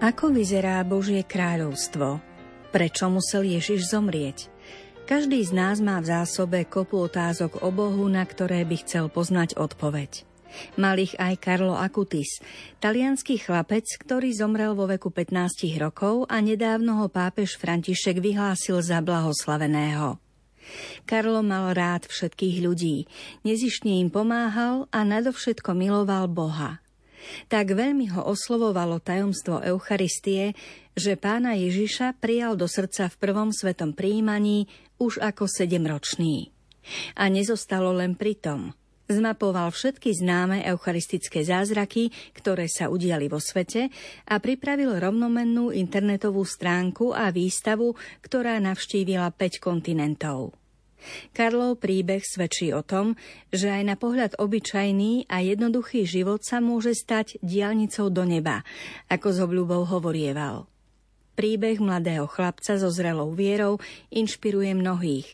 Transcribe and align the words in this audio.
Ako 0.00 0.32
vyzerá 0.32 0.80
Božie 0.80 1.20
kráľovstvo? 1.20 2.24
Prečo 2.72 3.12
musel 3.12 3.44
Ježiš 3.44 3.92
zomrieť? 3.92 4.48
Každý 5.04 5.44
z 5.44 5.52
nás 5.52 5.76
má 5.84 6.00
v 6.00 6.08
zásobe 6.08 6.64
kopu 6.64 7.04
otázok 7.04 7.60
o 7.60 7.68
Bohu, 7.68 8.08
na 8.08 8.24
ktoré 8.24 8.64
by 8.64 8.80
chcel 8.80 9.12
poznať 9.12 9.60
odpoveď. 9.60 10.24
Mal 10.80 10.96
ich 11.04 11.12
aj 11.20 11.36
Karlo 11.44 11.76
Akutis, 11.76 12.40
talianský 12.80 13.44
chlapec, 13.44 13.84
ktorý 14.00 14.32
zomrel 14.32 14.72
vo 14.72 14.88
veku 14.88 15.12
15 15.12 15.68
rokov 15.76 16.24
a 16.32 16.40
nedávno 16.40 17.04
ho 17.04 17.12
pápež 17.12 17.60
František 17.60 18.24
vyhlásil 18.24 18.80
za 18.80 19.04
blahoslaveného. 19.04 20.16
Karlo 21.04 21.44
mal 21.44 21.76
rád 21.76 22.08
všetkých 22.08 22.56
ľudí, 22.64 23.04
nezišne 23.44 24.00
im 24.00 24.08
pomáhal 24.08 24.88
a 24.96 25.04
nadovšetko 25.04 25.76
miloval 25.76 26.24
Boha. 26.24 26.80
Tak 27.48 27.72
veľmi 27.76 28.12
ho 28.16 28.22
oslovovalo 28.26 29.00
tajomstvo 29.02 29.60
Eucharistie, 29.62 30.56
že 30.94 31.16
pána 31.16 31.56
Ježiša 31.56 32.18
prijal 32.18 32.58
do 32.58 32.66
srdca 32.66 33.08
v 33.08 33.16
prvom 33.20 33.50
svetom 33.54 33.94
príjmaní 33.96 34.66
už 35.00 35.22
ako 35.22 35.48
sedemročný. 35.48 36.52
A 37.16 37.28
nezostalo 37.28 37.92
len 37.94 38.16
pri 38.16 38.36
tom. 38.36 38.72
Zmapoval 39.10 39.74
všetky 39.74 40.14
známe 40.14 40.62
eucharistické 40.62 41.42
zázraky, 41.42 42.14
ktoré 42.30 42.70
sa 42.70 42.86
udiali 42.86 43.26
vo 43.26 43.42
svete 43.42 43.90
a 44.30 44.38
pripravil 44.38 45.02
rovnomennú 45.02 45.74
internetovú 45.74 46.46
stránku 46.46 47.10
a 47.10 47.34
výstavu, 47.34 47.98
ktorá 48.22 48.62
navštívila 48.62 49.34
5 49.34 49.58
kontinentov. 49.58 50.59
Karlov 51.36 51.80
príbeh 51.82 52.22
svedčí 52.22 52.70
o 52.70 52.80
tom, 52.84 53.18
že 53.50 53.72
aj 53.72 53.82
na 53.84 53.96
pohľad 53.98 54.38
obyčajný 54.38 55.26
a 55.26 55.42
jednoduchý 55.42 56.06
život 56.06 56.44
sa 56.46 56.62
môže 56.62 56.96
stať 56.96 57.40
diálnicou 57.42 58.08
do 58.08 58.22
neba, 58.24 58.62
ako 59.10 59.28
z 59.32 59.38
obľubou 59.44 59.82
hovorieval. 59.88 60.70
Príbeh 61.40 61.80
mladého 61.80 62.28
chlapca 62.28 62.76
so 62.76 62.92
zrelou 62.92 63.32
vierou 63.32 63.80
inšpiruje 64.12 64.76
mnohých 64.76 65.28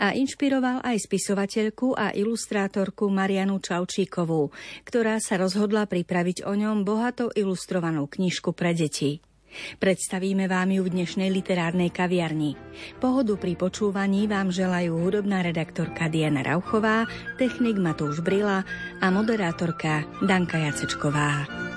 a 0.00 0.16
inšpiroval 0.16 0.80
aj 0.80 1.04
spisovateľku 1.04 1.92
a 1.92 2.16
ilustrátorku 2.16 3.12
Marianu 3.12 3.60
Čaučíkovú, 3.60 4.48
ktorá 4.88 5.20
sa 5.20 5.36
rozhodla 5.36 5.84
pripraviť 5.84 6.48
o 6.48 6.56
ňom 6.56 6.88
bohato 6.88 7.28
ilustrovanú 7.36 8.08
knižku 8.08 8.56
pre 8.56 8.72
deti. 8.72 9.20
Predstavíme 9.78 10.46
vám 10.50 10.74
ju 10.74 10.82
v 10.86 10.92
dnešnej 11.00 11.30
literárnej 11.30 11.90
kaviarni. 11.94 12.54
Pohodu 12.98 13.36
pri 13.38 13.54
počúvaní 13.54 14.26
vám 14.30 14.50
želajú 14.50 14.98
hudobná 14.98 15.42
redaktorka 15.46 16.10
Diana 16.10 16.42
Rauchová, 16.42 17.06
technik 17.38 17.78
Matúš 17.78 18.22
Brila 18.24 18.66
a 18.98 19.06
moderátorka 19.10 20.06
Danka 20.24 20.58
Jacečková. 20.58 21.69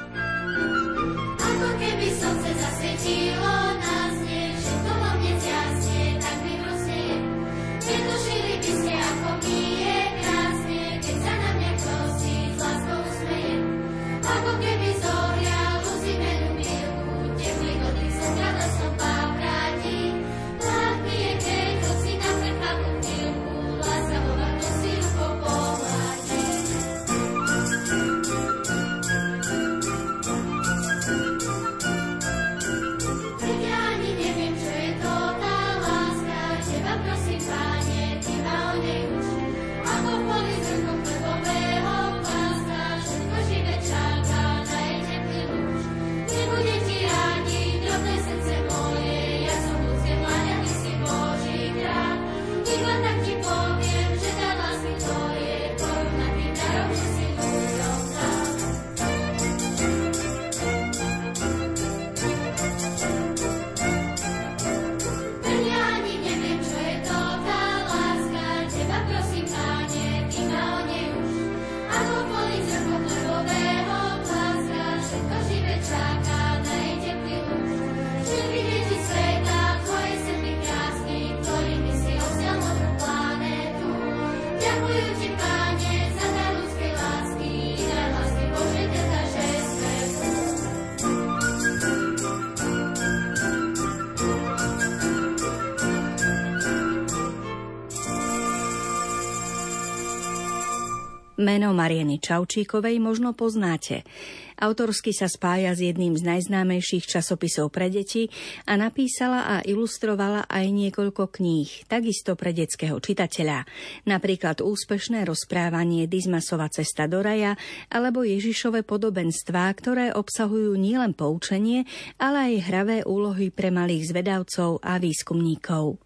Meno 101.44 101.76
Marieny 101.76 102.24
Čaučíkovej 102.24 103.04
možno 103.04 103.36
poznáte. 103.36 104.08
Autorsky 104.56 105.12
sa 105.12 105.28
spája 105.28 105.76
s 105.76 105.84
jedným 105.84 106.16
z 106.16 106.24
najznámejších 106.24 107.04
časopisov 107.04 107.68
pre 107.68 107.92
deti 107.92 108.32
a 108.64 108.80
napísala 108.80 109.44
a 109.44 109.56
ilustrovala 109.60 110.48
aj 110.48 110.66
niekoľko 110.72 111.28
kníh, 111.36 111.84
takisto 111.92 112.40
pre 112.40 112.56
detského 112.56 112.96
čitateľa. 112.96 113.68
Napríklad 114.08 114.64
úspešné 114.64 115.28
rozprávanie 115.28 116.08
Dizmasova 116.08 116.72
cesta 116.72 117.12
do 117.12 117.20
raja 117.20 117.60
alebo 117.92 118.24
Ježišové 118.24 118.88
podobenstvá, 118.88 119.68
ktoré 119.76 120.16
obsahujú 120.16 120.80
nielen 120.80 121.12
poučenie, 121.12 121.84
ale 122.16 122.56
aj 122.56 122.66
hravé 122.72 122.98
úlohy 123.04 123.52
pre 123.52 123.68
malých 123.68 124.16
zvedavcov 124.16 124.80
a 124.80 124.96
výskumníkov. 124.96 126.03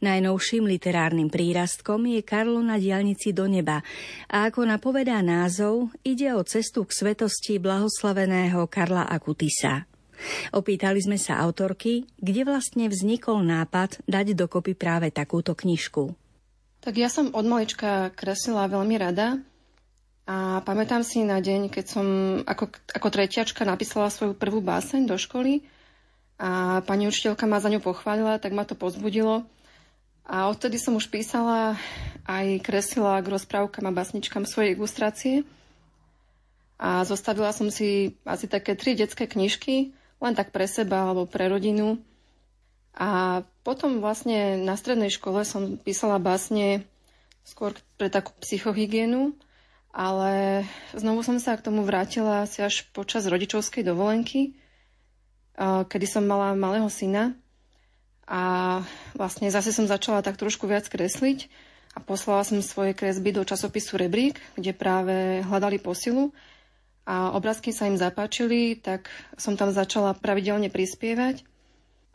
Najnovším 0.00 0.68
literárnym 0.68 1.32
prírastkom 1.32 2.04
je 2.08 2.20
Karlo 2.20 2.60
na 2.60 2.76
diálnici 2.76 3.32
do 3.32 3.48
neba 3.48 3.80
a 4.28 4.48
ako 4.48 4.68
napovedá 4.68 5.20
názov, 5.24 5.92
ide 6.04 6.32
o 6.36 6.42
cestu 6.44 6.84
k 6.84 6.92
svetosti 6.92 7.56
blahoslaveného 7.60 8.64
Karla 8.68 9.08
Akutisa. 9.08 9.88
Opýtali 10.54 11.02
sme 11.02 11.18
sa 11.18 11.42
autorky, 11.42 12.06
kde 12.16 12.46
vlastne 12.46 12.86
vznikol 12.86 13.42
nápad 13.42 14.04
dať 14.06 14.26
dokopy 14.38 14.72
práve 14.78 15.10
takúto 15.10 15.52
knižku. 15.52 16.14
Tak 16.84 16.94
ja 17.00 17.08
som 17.08 17.32
od 17.32 17.44
malička 17.48 18.12
kreslila 18.12 18.68
veľmi 18.68 18.96
rada 19.00 19.40
a 20.24 20.60
pamätám 20.64 21.04
si 21.04 21.24
na 21.24 21.40
deň, 21.40 21.72
keď 21.72 21.84
som 21.84 22.06
ako, 22.44 22.72
ako 22.92 23.08
tretiačka 23.08 23.64
napísala 23.64 24.12
svoju 24.12 24.36
prvú 24.36 24.60
báseň 24.60 25.08
do 25.08 25.16
školy 25.16 25.64
a 26.40 26.82
pani 26.82 27.06
učiteľka 27.06 27.46
ma 27.46 27.62
za 27.62 27.70
ňu 27.70 27.78
pochválila, 27.78 28.42
tak 28.42 28.52
ma 28.52 28.66
to 28.66 28.74
pozbudilo 28.74 29.46
a 30.24 30.48
odtedy 30.48 30.80
som 30.80 30.96
už 30.96 31.12
písala 31.12 31.76
aj 32.24 32.64
kreslila 32.64 33.20
k 33.20 33.28
rozprávkam 33.28 33.84
a 33.84 33.96
basničkám 33.96 34.48
svoje 34.48 34.72
ilustrácie. 34.72 35.44
A 36.80 37.04
zostavila 37.04 37.52
som 37.52 37.68
si 37.68 38.16
asi 38.24 38.48
také 38.48 38.72
tri 38.72 38.96
detské 38.96 39.28
knižky, 39.28 39.92
len 40.24 40.32
tak 40.32 40.48
pre 40.48 40.64
seba 40.64 41.04
alebo 41.04 41.28
pre 41.28 41.52
rodinu. 41.52 42.00
A 42.96 43.42
potom 43.62 44.00
vlastne 44.00 44.56
na 44.64 44.80
strednej 44.80 45.12
škole 45.12 45.44
som 45.44 45.76
písala 45.76 46.16
básne 46.16 46.88
skôr 47.44 47.76
pre 48.00 48.08
takú 48.08 48.32
psychohygienu, 48.40 49.36
ale 49.92 50.64
znovu 50.96 51.20
som 51.20 51.36
sa 51.36 51.52
k 51.60 51.68
tomu 51.68 51.84
vrátila 51.84 52.48
asi 52.48 52.64
až 52.64 52.88
počas 52.96 53.28
rodičovskej 53.28 53.84
dovolenky, 53.84 54.56
kedy 55.58 56.06
som 56.10 56.26
mala 56.26 56.52
malého 56.58 56.86
syna 56.90 57.34
a 58.24 58.80
vlastne 59.14 59.52
zase 59.52 59.70
som 59.70 59.86
začala 59.86 60.24
tak 60.24 60.40
trošku 60.40 60.64
viac 60.64 60.88
kresliť 60.88 61.46
a 61.94 62.02
poslala 62.02 62.42
som 62.42 62.58
svoje 62.64 62.96
kresby 62.96 63.30
do 63.30 63.46
časopisu 63.46 64.00
Rebrík, 64.00 64.40
kde 64.58 64.74
práve 64.74 65.44
hľadali 65.46 65.78
posilu 65.78 66.34
a 67.04 67.36
obrázky 67.36 67.70
sa 67.70 67.86
im 67.86 68.00
zapáčili, 68.00 68.80
tak 68.80 69.12
som 69.36 69.54
tam 69.54 69.70
začala 69.70 70.16
pravidelne 70.16 70.72
prispievať 70.72 71.44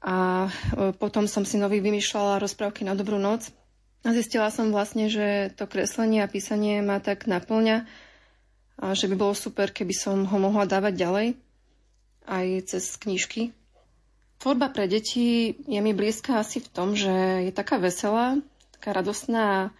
a 0.01 0.47
e, 0.47 0.91
potom 0.97 1.29
som 1.29 1.45
si 1.45 1.61
nový 1.61 1.79
vymýšľala 1.79 2.41
rozprávky 2.41 2.83
na 2.83 2.97
dobrú 2.97 3.21
noc 3.21 3.53
a 4.01 4.09
zistila 4.15 4.49
som 4.49 4.73
vlastne, 4.73 5.07
že 5.07 5.53
to 5.53 5.69
kreslenie 5.69 6.25
a 6.25 6.31
písanie 6.31 6.81
ma 6.81 6.97
tak 6.97 7.29
naplňa 7.29 7.85
a 8.79 8.95
že 8.95 9.11
by 9.11 9.15
bolo 9.19 9.35
super, 9.35 9.69
keby 9.69 9.91
som 9.91 10.23
ho 10.23 10.37
mohla 10.39 10.63
dávať 10.63 10.93
ďalej. 10.95 11.27
Aj 12.29 12.69
cez 12.69 12.93
knižky. 12.95 13.49
Tvorba 14.39 14.71
pre 14.71 14.87
deti 14.87 15.57
je 15.67 15.79
mi 15.83 15.91
blízka 15.91 16.39
asi 16.39 16.63
v 16.63 16.71
tom, 16.71 16.95
že 16.95 17.11
je 17.49 17.51
taká 17.51 17.75
veselá, 17.75 18.39
taká 18.79 18.95
radostná. 18.95 19.75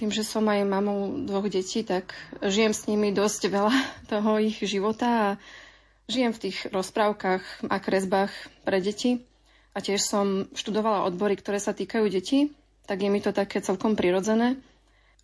Tým, 0.00 0.10
že 0.10 0.24
som 0.24 0.42
aj 0.48 0.66
mamou 0.66 1.28
dvoch 1.28 1.46
detí, 1.46 1.84
tak 1.84 2.16
žijem 2.40 2.72
s 2.72 2.88
nimi 2.88 3.12
dosť 3.12 3.52
veľa 3.52 3.74
toho 4.12 4.40
ich 4.40 4.58
života 4.64 5.08
a 5.10 5.28
žijem 6.08 6.32
v 6.32 6.42
tých 6.48 6.72
rozprávkach 6.72 7.68
a 7.68 7.76
kresbách 7.78 8.32
pre 8.64 8.80
deti. 8.80 9.20
A 9.74 9.82
tiež 9.82 10.06
som 10.06 10.46
študovala 10.54 11.04
odbory, 11.04 11.34
ktoré 11.34 11.58
sa 11.58 11.74
týkajú 11.74 12.06
detí, 12.06 12.54
tak 12.86 13.02
je 13.02 13.10
mi 13.10 13.18
to 13.18 13.34
také 13.34 13.58
celkom 13.60 13.98
prirodzené. 13.98 14.56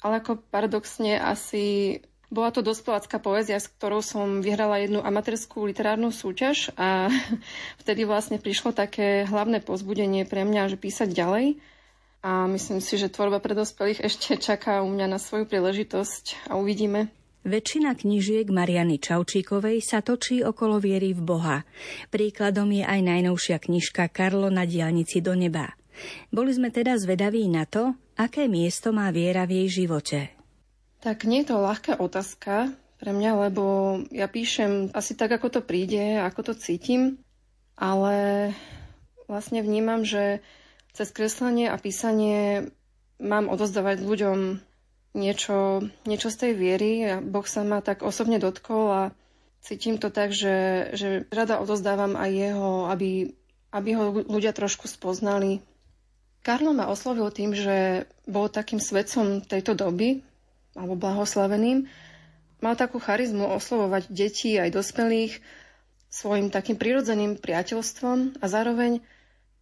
Ale 0.01 0.21
ako 0.21 0.43
paradoxne 0.51 1.17
asi 1.17 1.99
bola 2.31 2.55
to 2.55 2.63
dospelácká 2.63 3.19
poézia, 3.19 3.59
s 3.59 3.67
ktorou 3.67 4.01
som 4.01 4.39
vyhrala 4.39 4.79
jednu 4.79 5.03
amatérskú 5.03 5.67
literárnu 5.67 6.15
súťaž 6.15 6.71
a 6.79 7.11
vtedy 7.83 8.07
vlastne 8.07 8.39
prišlo 8.39 8.71
také 8.71 9.27
hlavné 9.27 9.61
pozbudenie 9.61 10.25
pre 10.25 10.47
mňa, 10.47 10.71
že 10.71 10.79
písať 10.79 11.11
ďalej. 11.11 11.59
A 12.21 12.47
myslím 12.53 12.85
si, 12.85 13.01
že 13.01 13.11
tvorba 13.11 13.41
pre 13.43 13.57
dospelých 13.57 14.05
ešte 14.05 14.37
čaká 14.39 14.85
u 14.85 14.89
mňa 14.93 15.11
na 15.11 15.19
svoju 15.19 15.49
príležitosť 15.49 16.53
a 16.53 16.57
uvidíme. 16.61 17.11
Väčšina 17.41 17.97
knižiek 17.97 18.53
Mariany 18.53 19.01
Čaučíkovej 19.01 19.81
sa 19.81 20.05
točí 20.05 20.45
okolo 20.45 20.77
viery 20.77 21.17
v 21.17 21.25
Boha. 21.25 21.59
Príkladom 22.13 22.69
je 22.69 22.85
aj 22.85 23.01
najnovšia 23.01 23.57
knižka 23.57 24.13
Karlo 24.13 24.53
na 24.53 24.69
diálnici 24.69 25.25
do 25.25 25.33
neba. 25.33 25.73
Boli 26.29 26.53
sme 26.53 26.69
teda 26.69 27.01
zvedaví 27.01 27.49
na 27.49 27.65
to, 27.65 27.97
aké 28.21 28.45
miesto 28.45 28.93
má 28.93 29.09
viera 29.09 29.49
v 29.49 29.65
jej 29.65 29.85
živote. 29.85 30.40
Tak 31.01 31.25
nie 31.25 31.41
je 31.41 31.49
to 31.49 31.65
ľahká 31.65 31.97
otázka 31.97 32.77
pre 33.01 33.17
mňa, 33.17 33.49
lebo 33.49 33.65
ja 34.13 34.29
píšem 34.29 34.93
asi 34.93 35.17
tak, 35.17 35.33
ako 35.33 35.49
to 35.49 35.61
príde, 35.65 36.21
ako 36.21 36.53
to 36.53 36.55
cítim, 36.61 37.17
ale 37.73 38.53
vlastne 39.25 39.65
vnímam, 39.65 40.05
že 40.05 40.45
cez 40.93 41.09
kreslenie 41.09 41.73
a 41.73 41.81
písanie 41.81 42.69
mám 43.17 43.49
odozdávať 43.49 44.05
ľuďom 44.05 44.39
niečo, 45.17 45.89
niečo 46.05 46.29
z 46.29 46.37
tej 46.37 46.53
viery. 46.53 46.93
Boh 47.25 47.49
sa 47.49 47.65
ma 47.65 47.81
tak 47.81 48.05
osobne 48.05 48.37
dotkol 48.37 48.85
a 48.93 49.03
cítim 49.65 49.97
to 49.97 50.13
tak, 50.13 50.37
že, 50.37 50.93
že 50.93 51.25
rada 51.33 51.57
odozdávam 51.65 52.21
aj 52.21 52.31
jeho, 52.31 52.71
aby, 52.93 53.33
aby 53.73 53.91
ho 53.97 54.05
ľudia 54.29 54.53
trošku 54.53 54.85
spoznali. 54.85 55.65
Karlo 56.45 56.73
ma 56.73 56.89
oslovil 56.89 57.29
tým, 57.33 57.53
že 57.53 58.09
bol 58.25 58.49
takým 58.49 58.81
svedcom 58.81 59.45
tejto 59.45 59.77
doby, 59.77 60.25
alebo 60.75 60.95
blahoslaveným, 60.95 61.91
mal 62.61 62.75
takú 62.77 63.01
charizmu 63.01 63.49
oslovovať 63.57 64.13
detí 64.13 64.61
aj 64.61 64.71
dospelých 64.77 65.41
svojim 66.11 66.51
takým 66.51 66.77
prirodzeným 66.77 67.39
priateľstvom 67.39 68.43
a 68.43 68.45
zároveň 68.51 69.01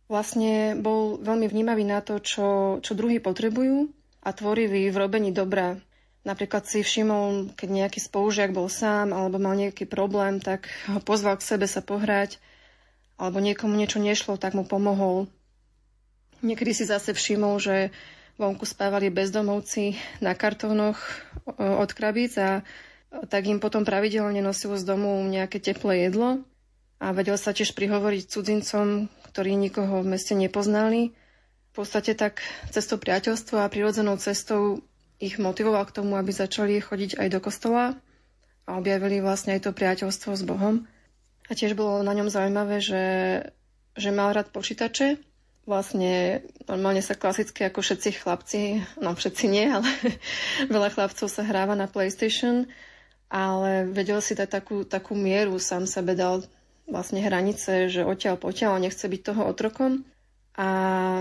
vlastne 0.08 0.74
bol 0.80 1.20
veľmi 1.20 1.46
vnímavý 1.46 1.84
na 1.84 2.00
to, 2.00 2.18
čo, 2.18 2.80
čo 2.80 2.92
druhí 2.96 3.20
potrebujú 3.20 3.92
a 4.24 4.32
tvorivý 4.32 4.88
v 4.88 4.96
robení 4.96 5.30
dobra. 5.30 5.76
Napríklad 6.24 6.64
si 6.64 6.80
všimol, 6.80 7.54
keď 7.54 7.68
nejaký 7.68 8.00
spolužiak 8.00 8.52
bol 8.52 8.66
sám 8.72 9.12
alebo 9.12 9.36
mal 9.36 9.54
nejaký 9.54 9.84
problém, 9.84 10.40
tak 10.40 10.66
ho 10.88 11.00
pozval 11.00 11.38
k 11.38 11.46
sebe 11.46 11.68
sa 11.68 11.84
pohrať 11.84 12.40
alebo 13.20 13.38
niekomu 13.42 13.76
niečo 13.76 14.00
nešlo, 14.00 14.40
tak 14.40 14.56
mu 14.56 14.64
pomohol. 14.64 15.28
Niekedy 16.40 16.72
si 16.72 16.84
zase 16.86 17.12
všimol, 17.12 17.58
že 17.58 17.90
Vonku 18.38 18.62
spávali 18.62 19.10
bezdomovci 19.10 19.98
na 20.22 20.30
kartónoch 20.30 21.02
od 21.58 21.90
krabíc 21.90 22.38
a 22.38 22.62
tak 23.26 23.50
im 23.50 23.58
potom 23.58 23.82
pravidelne 23.82 24.38
nosilo 24.38 24.78
z 24.78 24.86
domu 24.86 25.18
nejaké 25.26 25.58
teplé 25.58 26.06
jedlo 26.06 26.46
a 27.02 27.10
vedel 27.10 27.34
sa 27.34 27.50
tiež 27.50 27.74
prihovoriť 27.74 28.30
cudzincom, 28.30 29.10
ktorí 29.34 29.58
nikoho 29.58 30.06
v 30.06 30.14
meste 30.14 30.38
nepoznali. 30.38 31.10
V 31.70 31.72
podstate 31.74 32.14
tak 32.14 32.38
cestou 32.70 33.02
priateľstva 33.02 33.66
a 33.66 33.72
prirodzenou 33.74 34.14
cestou 34.22 34.86
ich 35.18 35.34
motivoval 35.42 35.82
k 35.90 35.98
tomu, 35.98 36.14
aby 36.14 36.30
začali 36.30 36.78
chodiť 36.78 37.18
aj 37.18 37.28
do 37.34 37.42
kostola 37.42 37.98
a 38.70 38.78
objavili 38.78 39.18
vlastne 39.18 39.58
aj 39.58 39.66
to 39.66 39.74
priateľstvo 39.74 40.30
s 40.38 40.46
Bohom. 40.46 40.86
A 41.50 41.58
tiež 41.58 41.74
bolo 41.74 42.06
na 42.06 42.14
ňom 42.14 42.30
zaujímavé, 42.30 42.78
že, 42.78 43.04
že 43.98 44.14
mal 44.14 44.30
rád 44.30 44.54
počítače 44.54 45.18
vlastne 45.68 46.40
normálne 46.64 47.04
sa 47.04 47.12
klasicky 47.12 47.68
ako 47.68 47.84
všetci 47.84 48.24
chlapci, 48.24 48.60
no 49.04 49.12
všetci 49.12 49.44
nie, 49.52 49.68
ale 49.68 49.86
veľa 50.72 50.88
chlapcov 50.96 51.28
sa 51.28 51.44
hráva 51.44 51.76
na 51.76 51.84
PlayStation, 51.84 52.64
ale 53.28 53.84
vedel 53.84 54.24
si 54.24 54.32
dať 54.32 54.48
takú, 54.48 54.88
takú 54.88 55.12
mieru, 55.12 55.60
sám 55.60 55.84
sebe 55.84 56.16
dal 56.16 56.48
vlastne 56.88 57.20
hranice, 57.20 57.92
že 57.92 58.08
odtiaľ 58.08 58.40
potiaľ 58.40 58.80
nechce 58.80 59.04
byť 59.04 59.20
toho 59.20 59.52
otrokom. 59.52 60.08
A 60.58 60.68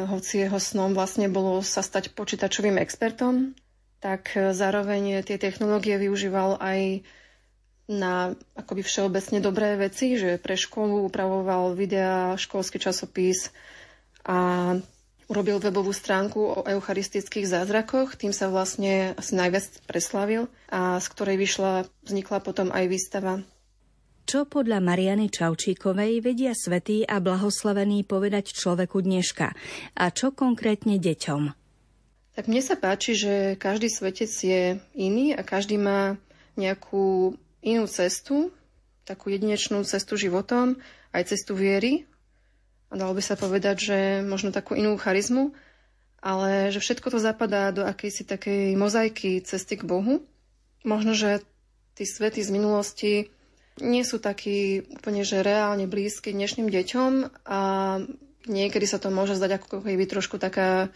hoci 0.09 0.41
jeho 0.41 0.57
snom 0.57 0.97
vlastne 0.97 1.29
bolo 1.29 1.61
sa 1.61 1.85
stať 1.85 2.17
počítačovým 2.17 2.81
expertom, 2.81 3.53
tak 4.01 4.33
zároveň 4.33 5.21
tie 5.21 5.37
technológie 5.37 6.01
využíval 6.01 6.57
aj 6.57 7.05
na 7.87 8.33
akoby 8.57 8.81
všeobecne 8.81 9.39
dobré 9.39 9.77
veci, 9.77 10.17
že 10.17 10.41
pre 10.41 10.57
školu 10.57 11.05
upravoval 11.05 11.77
videa, 11.77 12.33
školský 12.35 12.81
časopis, 12.81 13.53
a 14.27 14.37
urobil 15.27 15.59
webovú 15.59 15.91
stránku 15.91 16.39
o 16.39 16.59
eucharistických 16.63 17.47
zázrakoch, 17.47 18.15
tým 18.15 18.31
sa 18.31 18.47
vlastne 18.47 19.15
asi 19.15 19.35
najviac 19.35 19.87
preslavil 19.87 20.47
a 20.71 20.99
z 20.99 21.07
ktorej 21.11 21.37
vyšla, 21.39 21.87
vznikla 22.03 22.39
potom 22.43 22.71
aj 22.71 22.85
výstava. 22.87 23.33
Čo 24.27 24.43
podľa 24.43 24.83
Mariany 24.83 25.31
Čaučíkovej 25.31 26.19
vedia 26.19 26.51
svetí 26.51 27.07
a 27.07 27.23
blahoslavení 27.23 28.03
povedať 28.03 28.51
človeku 28.51 28.99
dneška 28.99 29.55
a 29.95 30.03
čo 30.11 30.35
konkrétne 30.35 30.99
deťom? 30.99 31.41
Tak 32.35 32.45
mne 32.51 32.61
sa 32.61 32.75
páči, 32.75 33.15
že 33.15 33.55
každý 33.55 33.87
svetec 33.87 34.27
je 34.29 34.77
iný 34.99 35.31
a 35.31 35.47
každý 35.47 35.79
má 35.79 36.19
nejakú 36.59 37.39
inú 37.63 37.87
cestu, 37.87 38.51
takú 39.07 39.31
jedinečnú 39.31 39.87
cestu 39.87 40.19
životom, 40.19 40.75
aj 41.15 41.31
cestu 41.31 41.55
viery, 41.55 42.03
a 42.87 42.93
dalo 42.95 43.11
by 43.11 43.23
sa 43.23 43.35
povedať, 43.35 43.75
že 43.79 43.97
možno 44.23 44.55
takú 44.55 44.73
inú 44.73 44.95
charizmu, 44.95 45.51
ale 46.23 46.71
že 46.71 46.79
všetko 46.79 47.13
to 47.13 47.19
zapadá 47.19 47.69
do 47.75 47.83
akejsi 47.83 48.23
takej 48.23 48.73
mozaiky 48.79 49.43
cesty 49.43 49.75
k 49.75 49.83
Bohu. 49.83 50.23
Možno, 50.87 51.11
že 51.11 51.43
tí 51.93 52.07
svety 52.07 52.41
z 52.41 52.49
minulosti 52.49 53.13
nie 53.77 54.01
sú 54.01 54.17
takí 54.17 54.87
úplne, 54.89 55.21
že 55.21 55.45
reálne 55.45 55.85
blízky 55.85 56.33
dnešným 56.33 56.71
deťom 56.71 57.11
a 57.45 57.61
niekedy 58.49 58.85
sa 58.89 58.97
to 58.97 59.13
môže 59.13 59.37
zdať 59.37 59.61
ako 59.61 59.85
keby 59.85 60.09
trošku 60.09 60.41
taká, 60.41 60.89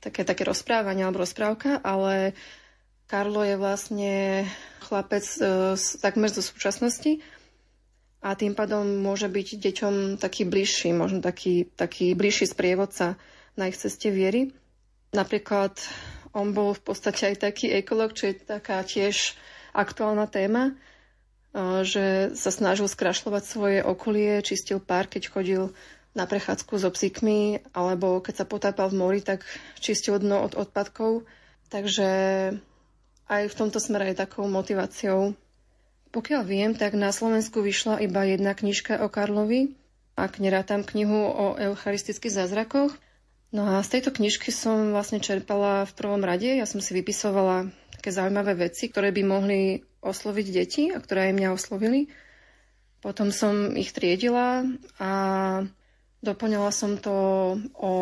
také, 0.00 0.24
také 0.24 0.48
rozprávanie 0.48 1.04
alebo 1.04 1.20
rozprávka, 1.26 1.82
ale 1.84 2.32
Karlo 3.04 3.44
je 3.44 3.60
vlastne 3.60 4.14
chlapec 4.80 5.24
e, 5.36 5.76
takmer 6.00 6.32
zo 6.32 6.40
súčasnosti 6.40 7.20
a 8.24 8.32
tým 8.32 8.56
pádom 8.56 9.04
môže 9.04 9.28
byť 9.28 9.48
deťom 9.60 9.94
taký 10.16 10.48
bližší, 10.48 10.96
možno 10.96 11.20
taký, 11.20 11.68
taký 11.76 12.16
bližší 12.16 12.48
sprievodca 12.48 13.20
na 13.52 13.68
ich 13.68 13.76
ceste 13.76 14.08
viery. 14.08 14.56
Napríklad 15.12 15.76
on 16.32 16.56
bol 16.56 16.72
v 16.72 16.82
podstate 16.88 17.36
aj 17.36 17.44
taký 17.44 17.68
ekolog, 17.76 18.16
čo 18.16 18.32
je 18.32 18.40
taká 18.40 18.80
tiež 18.80 19.36
aktuálna 19.76 20.24
téma, 20.24 20.72
že 21.84 22.32
sa 22.32 22.48
snažil 22.50 22.88
skrašľovať 22.88 23.42
svoje 23.44 23.78
okolie, 23.84 24.40
čistil 24.40 24.80
pár, 24.80 25.06
keď 25.06 25.22
chodil 25.28 25.62
na 26.16 26.24
prechádzku 26.24 26.80
so 26.80 26.88
psíkmi, 26.88 27.60
alebo 27.76 28.24
keď 28.24 28.42
sa 28.42 28.46
potápal 28.48 28.88
v 28.88 28.98
mori, 28.98 29.20
tak 29.20 29.44
čistil 29.78 30.16
dno 30.16 30.48
od 30.48 30.56
odpadkov. 30.56 31.28
Takže 31.68 32.08
aj 33.28 33.42
v 33.52 33.58
tomto 33.58 33.78
smere 33.78 34.10
je 34.10 34.22
takou 34.22 34.48
motiváciou 34.48 35.36
pokiaľ 36.14 36.42
viem, 36.46 36.72
tak 36.78 36.94
na 36.94 37.10
Slovensku 37.10 37.58
vyšla 37.58 37.98
iba 38.06 38.22
jedna 38.22 38.54
knižka 38.54 39.02
o 39.02 39.10
Karlovi, 39.10 39.74
ak 40.14 40.38
nerátam 40.38 40.86
knihu 40.86 41.26
o 41.26 41.58
eucharistických 41.58 42.30
zázrakoch. 42.30 42.94
No 43.50 43.66
a 43.66 43.82
z 43.82 43.98
tejto 43.98 44.14
knižky 44.14 44.54
som 44.54 44.94
vlastne 44.94 45.18
čerpala 45.18 45.82
v 45.90 45.92
prvom 45.98 46.22
rade. 46.22 46.46
Ja 46.46 46.70
som 46.70 46.78
si 46.78 46.94
vypisovala 46.94 47.74
také 47.98 48.14
zaujímavé 48.14 48.70
veci, 48.70 48.86
ktoré 48.86 49.10
by 49.10 49.22
mohli 49.26 49.82
osloviť 50.06 50.46
deti 50.54 50.82
a 50.94 51.02
ktoré 51.02 51.30
aj 51.30 51.34
mňa 51.34 51.50
oslovili. 51.50 52.06
Potom 53.02 53.34
som 53.34 53.74
ich 53.74 53.90
triedila 53.90 54.62
a 55.02 55.12
doplňala 56.22 56.70
som 56.70 56.94
to 56.96 57.14
o 57.74 57.92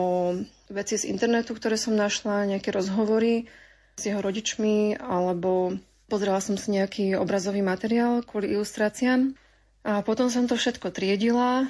veci 0.68 1.00
z 1.00 1.08
internetu, 1.08 1.56
ktoré 1.56 1.80
som 1.80 1.96
našla, 1.96 2.48
nejaké 2.48 2.72
rozhovory 2.72 3.48
s 3.96 4.02
jeho 4.04 4.20
rodičmi 4.20 5.00
alebo 5.00 5.76
Pozrela 6.12 6.44
som 6.44 6.60
si 6.60 6.76
nejaký 6.76 7.16
obrazový 7.16 7.64
materiál 7.64 8.20
kvôli 8.20 8.52
ilustráciám 8.52 9.32
a 9.80 10.04
potom 10.04 10.28
som 10.28 10.44
to 10.44 10.60
všetko 10.60 10.92
triedila, 10.92 11.64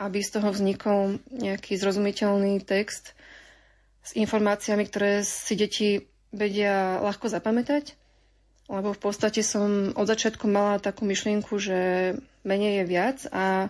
aby 0.00 0.24
z 0.24 0.40
toho 0.40 0.48
vznikol 0.48 1.20
nejaký 1.28 1.76
zrozumiteľný 1.76 2.64
text 2.64 3.12
s 4.00 4.16
informáciami, 4.16 4.88
ktoré 4.88 5.20
si 5.20 5.52
deti 5.52 6.08
vedia 6.32 6.96
ľahko 7.04 7.28
zapamätať. 7.28 7.92
lebo 8.72 8.96
v 8.96 9.00
podstate 9.04 9.44
som 9.44 9.92
od 9.92 10.06
začiatku 10.08 10.48
mala 10.48 10.80
takú 10.80 11.04
myšlienku, 11.04 11.60
že 11.60 12.16
menej 12.48 12.80
je 12.80 12.84
viac 12.88 13.18
a 13.36 13.68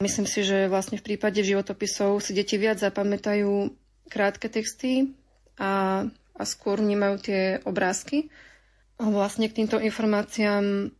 myslím 0.00 0.24
si, 0.24 0.40
že 0.40 0.72
vlastne 0.72 0.96
v 0.96 1.04
prípade 1.04 1.44
životopisov 1.44 2.16
si 2.24 2.32
deti 2.32 2.56
viac 2.56 2.80
zapamätajú 2.80 3.76
krátke 4.08 4.48
texty 4.48 5.12
a, 5.60 6.04
a 6.32 6.42
skôr 6.48 6.80
vnímajú 6.80 7.16
tie 7.20 7.40
obrázky. 7.68 8.32
Vlastne 8.98 9.50
k 9.50 9.56
týmto 9.62 9.82
informáciám 9.82 10.94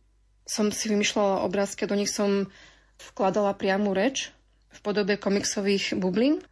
som 0.45 0.65
si 0.69 0.85
vymýšľala 0.91 1.47
obrázky 1.47 1.87
do 1.87 1.95
nich 1.97 2.11
som 2.11 2.51
vkladala 2.99 3.55
priamu 3.57 3.95
reč 3.95 4.29
v 4.71 4.79
podobe 4.83 5.15
komiksových 5.15 5.95
bublín, 5.97 6.43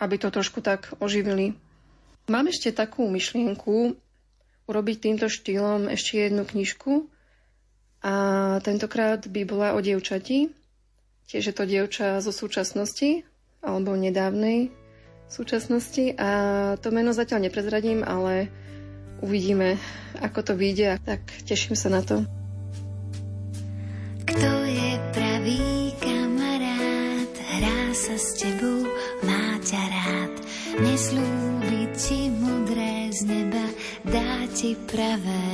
aby 0.00 0.16
to 0.16 0.32
trošku 0.32 0.64
tak 0.64 0.92
oživili. 0.98 1.54
Mám 2.26 2.48
ešte 2.48 2.72
takú 2.72 3.06
myšlienku, 3.06 3.94
urobiť 4.66 4.96
týmto 4.98 5.26
štýlom 5.28 5.90
ešte 5.90 6.30
jednu 6.30 6.46
knižku. 6.46 7.10
A 8.02 8.14
tentokrát 8.66 9.22
by 9.26 9.42
bola 9.46 9.74
o 9.76 9.80
dievčati. 9.82 10.50
Tiež 11.30 11.44
je 11.50 11.54
to 11.54 11.64
dievča 11.68 12.18
zo 12.18 12.34
súčasnosti, 12.34 13.22
alebo 13.62 13.94
nedávnej 13.94 14.74
súčasnosti. 15.30 16.18
A 16.18 16.30
to 16.82 16.90
meno 16.90 17.14
zatiaľ 17.14 17.46
neprezradím, 17.46 18.02
ale 18.02 18.50
uvidíme, 19.22 19.78
ako 20.20 20.42
to 20.42 20.52
vyjde. 20.58 20.98
Tak 21.06 21.22
teším 21.46 21.78
sa 21.78 21.88
na 21.88 22.02
to. 22.02 22.26
Kto 24.26 24.50
je 24.66 24.90
pravý 25.14 25.94
kamarát, 26.02 27.32
hrá 27.32 27.80
sa 27.94 28.16
s 28.18 28.42
tebou, 28.42 28.86
má 29.22 29.56
ťa 29.62 29.82
rád, 29.82 30.34
neslúbi 30.82 31.90
ti 31.94 32.28
mudré 32.32 33.12
z 33.14 33.28
neba, 33.28 33.66
dá 34.08 34.46
ti 34.50 34.74
pravé 34.88 35.51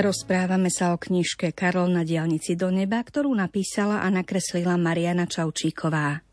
Rozprávame 0.00 0.72
sa 0.72 0.90
o 0.90 0.98
knižke 0.98 1.52
Karol 1.52 1.92
na 1.92 2.08
diálnici 2.08 2.56
do 2.56 2.72
neba, 2.72 3.04
ktorú 3.04 3.28
napísala 3.36 4.00
a 4.00 4.08
nakreslila 4.08 4.80
Mariana 4.80 5.28
Čaučíková. 5.28 6.24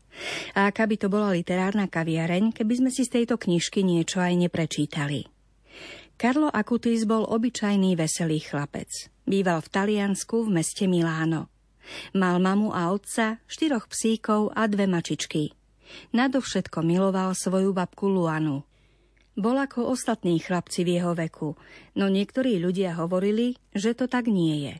A 0.56 0.60
aká 0.72 0.88
by 0.88 0.96
to 0.96 1.12
bola 1.12 1.36
literárna 1.36 1.84
kaviareň, 1.84 2.56
keby 2.56 2.80
sme 2.80 2.88
si 2.88 3.04
z 3.04 3.20
tejto 3.20 3.36
knižky 3.36 3.84
niečo 3.84 4.24
aj 4.24 4.40
neprečítali. 4.40 5.28
Karlo 6.16 6.48
Akutis 6.48 7.04
bol 7.04 7.28
obyčajný 7.28 7.92
veselý 7.92 8.40
chlapec. 8.40 8.88
Býval 9.28 9.60
v 9.60 9.68
Taliansku 9.68 10.48
v 10.48 10.56
meste 10.56 10.88
Miláno. 10.88 11.52
Mal 12.16 12.40
mamu 12.40 12.72
a 12.72 12.88
otca, 12.88 13.44
štyroch 13.44 13.84
psíkov 13.92 14.56
a 14.56 14.64
dve 14.64 14.88
mačičky. 14.88 15.52
Nadovšetko 16.16 16.80
miloval 16.80 17.36
svoju 17.36 17.76
babku 17.76 18.08
Luanu. 18.08 18.64
Bol 19.36 19.60
ako 19.60 19.92
ostatní 19.92 20.40
chlapci 20.40 20.80
v 20.80 20.96
jeho 20.96 21.12
veku, 21.12 21.60
no 22.00 22.08
niektorí 22.08 22.56
ľudia 22.56 22.96
hovorili, 22.96 23.60
že 23.76 23.92
to 23.92 24.08
tak 24.08 24.32
nie 24.32 24.64
je. 24.64 24.74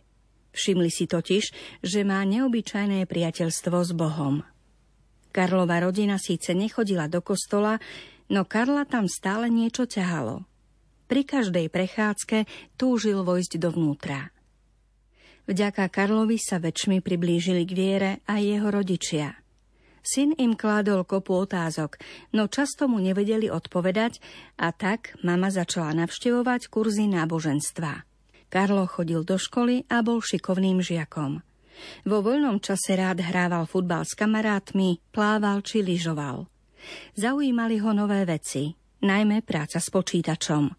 Všimli 0.56 0.88
si 0.88 1.04
totiž, 1.04 1.44
že 1.84 2.00
má 2.08 2.24
neobyčajné 2.24 3.04
priateľstvo 3.04 3.76
s 3.84 3.92
Bohom. 3.92 4.48
Karlova 5.28 5.76
rodina 5.84 6.16
síce 6.16 6.56
nechodila 6.56 7.04
do 7.04 7.20
kostola, 7.20 7.76
no 8.32 8.48
Karla 8.48 8.88
tam 8.88 9.12
stále 9.12 9.52
niečo 9.52 9.84
ťahalo. 9.84 10.48
Pri 11.04 11.28
každej 11.28 11.68
prechádzke 11.68 12.48
túžil 12.80 13.20
vojsť 13.20 13.60
dovnútra. 13.60 14.32
Vďaka 15.48 15.88
Karlovi 15.88 16.36
sa 16.36 16.60
väčšmi 16.60 17.00
priblížili 17.00 17.64
k 17.64 17.72
viere 17.72 18.10
aj 18.28 18.40
jeho 18.44 18.68
rodičia– 18.68 19.32
Syn 20.08 20.32
im 20.40 20.56
kládol 20.56 21.04
kopu 21.04 21.44
otázok, 21.44 22.00
no 22.32 22.48
často 22.48 22.88
mu 22.88 22.96
nevedeli 22.96 23.52
odpovedať 23.52 24.24
a 24.56 24.72
tak 24.72 25.12
mama 25.20 25.52
začala 25.52 25.92
navštevovať 25.92 26.72
kurzy 26.72 27.12
náboženstva. 27.12 28.08
Karlo 28.48 28.88
chodil 28.88 29.20
do 29.28 29.36
školy 29.36 29.84
a 29.92 30.00
bol 30.00 30.24
šikovným 30.24 30.80
žiakom. 30.80 31.44
Vo 32.08 32.18
voľnom 32.24 32.56
čase 32.64 32.96
rád 32.96 33.20
hrával 33.20 33.68
futbal 33.68 34.08
s 34.08 34.16
kamarátmi, 34.16 34.96
plával 35.12 35.60
či 35.60 35.84
lyžoval. 35.84 36.48
Zaujímali 37.12 37.76
ho 37.84 37.92
nové 37.92 38.24
veci, 38.24 38.72
najmä 39.04 39.44
práca 39.44 39.76
s 39.76 39.92
počítačom. 39.92 40.72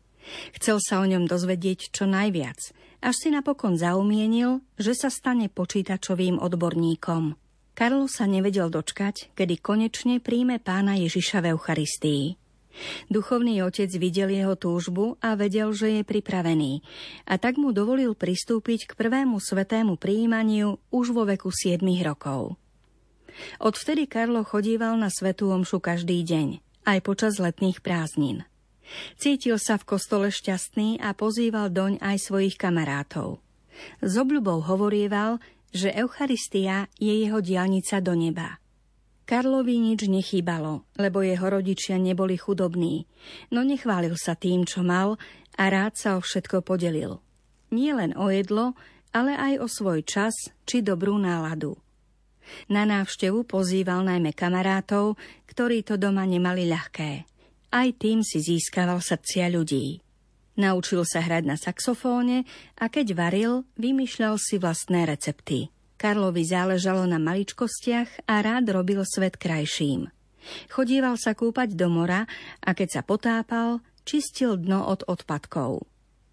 Chcel 0.58 0.82
sa 0.82 1.00
o 1.00 1.06
ňom 1.06 1.30
dozvedieť 1.30 1.94
čo 1.94 2.10
najviac, 2.10 2.74
až 3.00 3.16
si 3.16 3.30
napokon 3.32 3.80
zaumienil, 3.80 4.64
že 4.76 4.96
sa 4.96 5.08
stane 5.08 5.48
počítačovým 5.48 6.40
odborníkom. 6.40 7.36
Karlo 7.76 8.12
sa 8.12 8.28
nevedel 8.28 8.68
dočkať, 8.68 9.32
kedy 9.40 9.64
konečne 9.64 10.20
príjme 10.20 10.60
pána 10.60 11.00
Ježiša 11.00 11.40
v 11.40 11.56
Eucharistii. 11.56 12.24
Duchovný 13.12 13.64
otec 13.64 13.90
videl 13.96 14.36
jeho 14.36 14.56
túžbu 14.56 15.20
a 15.20 15.36
vedel, 15.36 15.72
že 15.72 16.00
je 16.00 16.04
pripravený 16.04 16.84
a 17.28 17.36
tak 17.36 17.60
mu 17.60 17.76
dovolil 17.76 18.16
pristúpiť 18.16 18.92
k 18.92 18.92
prvému 18.96 19.40
svetému 19.40 20.00
príjmaniu 20.00 20.80
už 20.92 21.12
vo 21.12 21.24
veku 21.28 21.52
7 21.52 21.80
rokov. 22.04 22.56
Odvtedy 23.64 24.08
Karlo 24.12 24.44
chodíval 24.44 25.00
na 25.00 25.08
svetú 25.08 25.52
omšu 25.52 25.80
každý 25.80 26.20
deň, 26.24 26.60
aj 26.84 27.00
počas 27.04 27.40
letných 27.40 27.80
prázdnin. 27.80 28.44
Cítil 29.18 29.58
sa 29.62 29.78
v 29.78 29.88
kostole 29.96 30.28
šťastný 30.34 31.02
a 31.02 31.14
pozýval 31.14 31.70
doň 31.70 32.02
aj 32.02 32.18
svojich 32.20 32.56
kamarátov. 32.58 33.42
S 34.04 34.14
obľubou 34.20 34.66
hovorieval, 34.66 35.40
že 35.70 35.94
Eucharistia 35.94 36.90
je 36.98 37.14
jeho 37.14 37.40
diálnica 37.40 38.02
do 38.02 38.14
neba. 38.18 38.58
Karlovi 39.30 39.78
nič 39.78 40.10
nechýbalo, 40.10 40.90
lebo 40.98 41.22
jeho 41.22 41.54
rodičia 41.54 42.02
neboli 42.02 42.34
chudobní, 42.34 43.06
no 43.54 43.62
nechválil 43.62 44.18
sa 44.18 44.34
tým, 44.34 44.66
čo 44.66 44.82
mal 44.82 45.22
a 45.54 45.64
rád 45.70 45.94
sa 45.94 46.18
o 46.18 46.20
všetko 46.26 46.66
podelil. 46.66 47.22
Nie 47.70 47.94
len 47.94 48.18
o 48.18 48.34
jedlo, 48.34 48.74
ale 49.14 49.38
aj 49.38 49.54
o 49.62 49.68
svoj 49.70 50.02
čas 50.02 50.34
či 50.66 50.82
dobrú 50.82 51.22
náladu. 51.22 51.78
Na 52.74 52.82
návštevu 52.90 53.46
pozýval 53.46 54.02
najmä 54.02 54.34
kamarátov, 54.34 55.22
ktorí 55.46 55.86
to 55.86 56.02
doma 56.02 56.26
nemali 56.26 56.66
ľahké. 56.66 57.30
Aj 57.70 57.90
tým 57.94 58.26
si 58.26 58.42
získaval 58.42 58.98
srdcia 58.98 59.46
ľudí. 59.54 60.02
Naučil 60.60 61.06
sa 61.06 61.22
hrať 61.22 61.44
na 61.46 61.56
saxofóne 61.56 62.44
a 62.76 62.90
keď 62.90 63.16
varil, 63.16 63.64
vymýšľal 63.78 64.36
si 64.42 64.60
vlastné 64.60 65.06
recepty. 65.08 65.72
Karlovi 65.96 66.44
záležalo 66.44 67.06
na 67.06 67.22
maličkostiach 67.22 68.28
a 68.28 68.36
rád 68.42 68.74
robil 68.74 69.06
svet 69.06 69.38
krajším. 69.38 70.10
Chodíval 70.72 71.16
sa 71.20 71.38
kúpať 71.38 71.78
do 71.78 71.88
mora 71.92 72.26
a 72.64 72.70
keď 72.74 73.00
sa 73.00 73.02
potápal, 73.06 73.84
čistil 74.08 74.58
dno 74.58 74.88
od 74.90 75.06
odpadkov. 75.06 75.86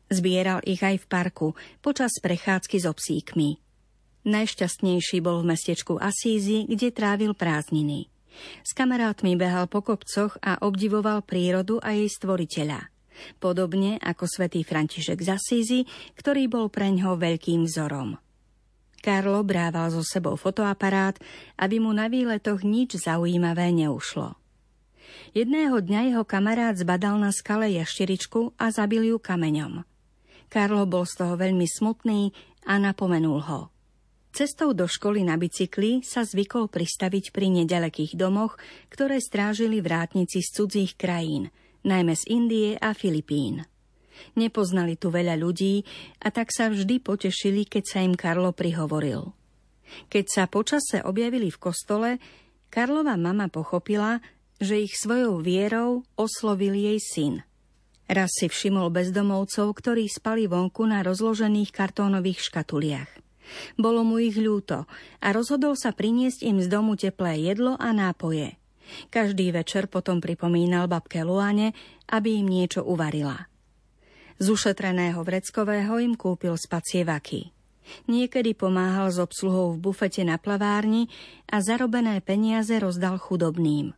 Zbieral 0.06 0.62
ich 0.62 0.80
aj 0.80 1.02
v 1.02 1.06
parku 1.10 1.48
počas 1.82 2.14
prechádzky 2.22 2.76
s 2.78 2.86
obsíkmi. 2.86 3.58
Najšťastnejší 4.26 5.18
bol 5.22 5.42
v 5.42 5.54
mestečku 5.54 5.98
Asízi, 5.98 6.66
kde 6.66 6.94
trávil 6.94 7.34
prázdniny. 7.34 8.10
S 8.64 8.76
kamarátmi 8.76 9.34
behal 9.38 9.68
po 9.68 9.80
kopcoch 9.80 10.36
a 10.42 10.60
obdivoval 10.62 11.24
prírodu 11.24 11.80
a 11.80 11.96
jej 11.96 12.08
stvoriteľa– 12.10 12.92
podobne 13.40 13.96
ako 14.00 14.28
svätý 14.28 14.62
František 14.62 15.18
z 15.24 15.28
Asízy, 15.36 15.80
ktorý 16.16 16.48
bol 16.48 16.66
preňho 16.68 17.16
veľkým 17.16 17.64
vzorom. 17.64 18.20
Karlo 19.00 19.46
brával 19.46 19.94
so 19.94 20.02
sebou 20.02 20.34
fotoaparát, 20.34 21.14
aby 21.60 21.78
mu 21.78 21.94
na 21.94 22.10
výletoch 22.10 22.66
nič 22.66 22.98
zaujímavé 22.98 23.70
neušlo. 23.70 24.34
Jedného 25.36 25.78
dňa 25.78 26.00
jeho 26.12 26.24
kamarát 26.26 26.74
zbadal 26.74 27.20
na 27.20 27.30
skale 27.30 27.70
jašteričku 27.70 28.56
a 28.58 28.72
zabil 28.72 29.14
ju 29.14 29.16
kameňom. 29.20 29.84
Karlo 30.50 30.88
bol 30.88 31.06
z 31.06 31.22
toho 31.22 31.34
veľmi 31.38 31.68
smutný 31.68 32.34
a 32.66 32.80
napomenul 32.82 33.40
ho. 33.46 33.60
Cestou 34.36 34.76
do 34.76 34.84
školy 34.84 35.24
na 35.24 35.40
bicykli 35.40 36.04
sa 36.04 36.20
zvykol 36.20 36.68
pristaviť 36.68 37.32
pri 37.32 37.48
nedalekých 37.56 38.20
domoch, 38.20 38.60
ktoré 38.92 39.16
strážili 39.16 39.80
vrátnici 39.80 40.44
z 40.44 40.60
cudzích 40.60 40.92
krajín, 41.00 41.48
najmä 41.88 42.12
z 42.12 42.28
Indie 42.28 42.70
a 42.76 42.92
Filipín. 42.92 43.64
Nepoznali 44.36 45.00
tu 45.00 45.08
veľa 45.08 45.40
ľudí 45.40 45.88
a 46.20 46.28
tak 46.28 46.52
sa 46.52 46.68
vždy 46.68 47.00
potešili, 47.00 47.64
keď 47.64 47.84
sa 47.88 48.04
im 48.04 48.12
Karlo 48.12 48.52
prihovoril. 48.52 49.32
Keď 50.12 50.24
sa 50.28 50.44
počase 50.52 51.00
objavili 51.00 51.48
v 51.48 51.56
kostole, 51.56 52.10
Karlova 52.68 53.16
mama 53.16 53.48
pochopila, 53.48 54.20
že 54.60 54.84
ich 54.84 55.00
svojou 55.00 55.40
vierou 55.40 56.04
oslovil 56.12 56.76
jej 56.76 57.00
syn. 57.00 57.34
Raz 58.04 58.36
si 58.36 58.52
všimol 58.52 58.92
bezdomovcov, 58.92 59.72
ktorí 59.80 60.04
spali 60.12 60.44
vonku 60.44 60.84
na 60.84 61.00
rozložených 61.00 61.72
kartónových 61.72 62.52
škatuliach. 62.52 63.25
Bolo 63.78 64.02
mu 64.02 64.18
ich 64.18 64.36
ľúto 64.38 64.86
a 65.22 65.26
rozhodol 65.30 65.78
sa 65.78 65.94
priniesť 65.94 66.42
im 66.46 66.58
z 66.62 66.68
domu 66.70 66.98
teplé 66.98 67.40
jedlo 67.42 67.78
a 67.78 67.90
nápoje. 67.94 68.58
Každý 69.10 69.50
večer 69.50 69.90
potom 69.90 70.22
pripomínal 70.22 70.86
babke 70.86 71.26
Luane, 71.26 71.74
aby 72.10 72.38
im 72.38 72.46
niečo 72.46 72.86
uvarila. 72.86 73.50
Z 74.36 74.46
ušetreného 74.52 75.18
vreckového 75.24 75.98
im 75.98 76.14
kúpil 76.14 76.54
spacie 76.54 77.02
vaky. 77.02 77.50
Niekedy 78.10 78.58
pomáhal 78.58 79.14
s 79.14 79.18
obsluhou 79.22 79.74
v 79.74 79.90
bufete 79.90 80.26
na 80.26 80.36
plavárni 80.36 81.06
a 81.46 81.62
zarobené 81.62 82.18
peniaze 82.18 82.74
rozdal 82.82 83.16
chudobným. 83.16 83.94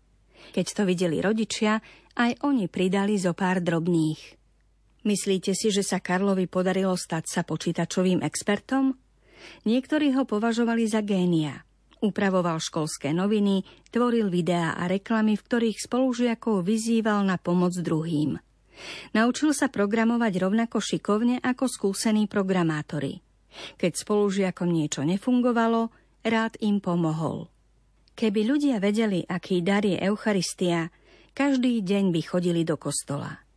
Keď 0.53 0.67
to 0.77 0.83
videli 0.85 1.19
rodičia, 1.19 1.81
aj 2.17 2.45
oni 2.45 2.69
pridali 2.69 3.17
zo 3.17 3.33
pár 3.33 3.65
drobných. 3.65 4.39
Myslíte 5.09 5.57
si, 5.57 5.73
že 5.73 5.81
sa 5.81 6.05
Karlovi 6.05 6.51
podarilo 6.51 6.93
stať 6.95 7.25
sa 7.27 7.41
počítačovým 7.47 8.21
expertom? 8.21 8.93
Niektorí 9.65 10.15
ho 10.15 10.25
považovali 10.25 10.85
za 10.89 11.05
génia. 11.05 11.65
Upravoval 11.99 12.63
školské 12.63 13.11
noviny, 13.11 13.67
tvoril 13.91 14.31
videá 14.31 14.79
a 14.79 14.87
reklamy, 14.87 15.35
v 15.35 15.45
ktorých 15.45 15.79
spolužiakov 15.83 16.63
vyzýval 16.63 17.27
na 17.27 17.37
pomoc 17.43 17.75
druhým. 17.75 18.39
Naučil 19.11 19.51
sa 19.51 19.67
programovať 19.67 20.47
rovnako 20.47 20.79
šikovne 20.79 21.43
ako 21.43 21.67
skúsení 21.67 22.31
programátori. 22.31 23.19
Keď 23.75 23.93
spolužiakom 23.99 24.71
niečo 24.71 25.03
nefungovalo, 25.03 25.91
rád 26.23 26.55
im 26.63 26.79
pomohol. 26.79 27.51
Keby 28.15 28.41
ľudia 28.47 28.79
vedeli, 28.79 29.27
aký 29.27 29.63
dar 29.67 29.83
je 29.83 29.99
Eucharistia, 29.99 30.95
každý 31.35 31.83
deň 31.83 32.15
by 32.15 32.21
chodili 32.23 32.63
do 32.63 32.79
kostola. 32.79 33.48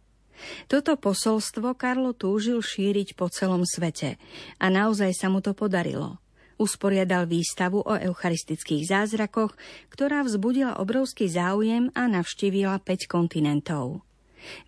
Toto 0.65 0.97
posolstvo 0.97 1.75
Karlo 1.75 2.13
túžil 2.15 2.59
šíriť 2.59 3.13
po 3.17 3.29
celom 3.29 3.65
svete 3.67 4.17
a 4.57 4.65
naozaj 4.69 5.13
sa 5.13 5.27
mu 5.27 5.43
to 5.43 5.51
podarilo. 5.57 6.21
Usporiadal 6.61 7.25
výstavu 7.25 7.81
o 7.81 7.97
eucharistických 7.97 8.85
zázrakoch, 8.85 9.57
ktorá 9.89 10.21
vzbudila 10.21 10.77
obrovský 10.77 11.25
záujem 11.25 11.89
a 11.97 12.05
navštívila 12.05 12.77
5 12.85 13.09
kontinentov. 13.09 14.05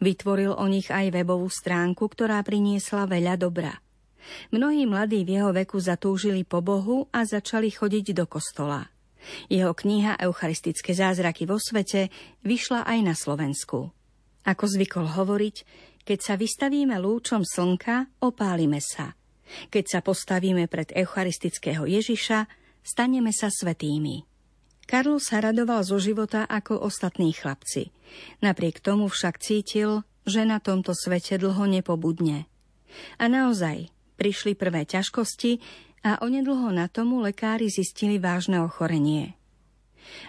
Vytvoril 0.01 0.57
o 0.57 0.65
nich 0.65 0.89
aj 0.89 1.13
webovú 1.13 1.49
stránku, 1.49 2.09
ktorá 2.09 2.41
priniesla 2.41 3.05
veľa 3.05 3.37
dobra. 3.37 3.77
Mnohí 4.49 4.89
mladí 4.89 5.21
v 5.21 5.37
jeho 5.37 5.51
veku 5.53 5.77
zatúžili 5.77 6.47
po 6.47 6.65
Bohu 6.65 7.11
a 7.13 7.27
začali 7.27 7.69
chodiť 7.69 8.17
do 8.17 8.25
kostola. 8.25 8.89
Jeho 9.47 9.71
kniha 9.71 10.19
Eucharistické 10.19 10.91
zázraky 10.97 11.47
vo 11.47 11.61
svete 11.61 12.11
vyšla 12.43 12.89
aj 12.89 12.99
na 13.05 13.15
Slovensku. 13.15 13.91
Ako 14.43 14.65
zvykol 14.67 15.07
hovoriť, 15.15 15.55
keď 16.03 16.19
sa 16.19 16.33
vystavíme 16.35 16.99
lúčom 16.99 17.47
slnka, 17.47 18.19
opálime 18.19 18.83
sa. 18.83 19.15
Keď 19.71 19.85
sa 19.87 19.99
postavíme 20.03 20.67
pred 20.67 20.91
eucharistického 20.91 21.87
Ježiša, 21.87 22.47
staneme 22.83 23.31
sa 23.31 23.47
svetými. 23.47 24.27
Karlo 24.83 25.15
sa 25.15 25.39
radoval 25.39 25.87
zo 25.87 25.95
života 25.95 26.43
ako 26.43 26.83
ostatní 26.83 27.31
chlapci. 27.31 27.95
Napriek 28.43 28.83
tomu 28.83 29.07
však 29.07 29.39
cítil, 29.39 30.03
že 30.27 30.43
na 30.43 30.59
tomto 30.59 30.91
svete 30.91 31.39
dlho 31.39 31.63
nepobudne. 31.67 32.51
A 33.15 33.31
naozaj, 33.31 33.89
prišli 34.19 34.59
prvé 34.59 34.83
ťažkosti 34.83 35.63
a 36.03 36.19
onedlho 36.19 36.69
na 36.75 36.91
tomu 36.91 37.23
lekári 37.23 37.71
zistili 37.71 38.19
vážne 38.19 38.59
ochorenie. 38.59 39.39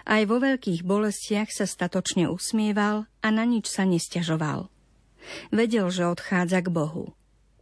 Aj 0.05 0.21
vo 0.25 0.41
veľkých 0.41 0.85
bolestiach 0.85 1.49
sa 1.51 1.65
statočne 1.65 2.29
usmieval 2.29 3.07
a 3.19 3.27
na 3.29 3.43
nič 3.43 3.69
sa 3.69 3.83
nestiažoval. 3.83 4.67
Vedel, 5.49 5.89
že 5.89 6.05
odchádza 6.05 6.61
k 6.61 6.69
Bohu. 6.69 7.13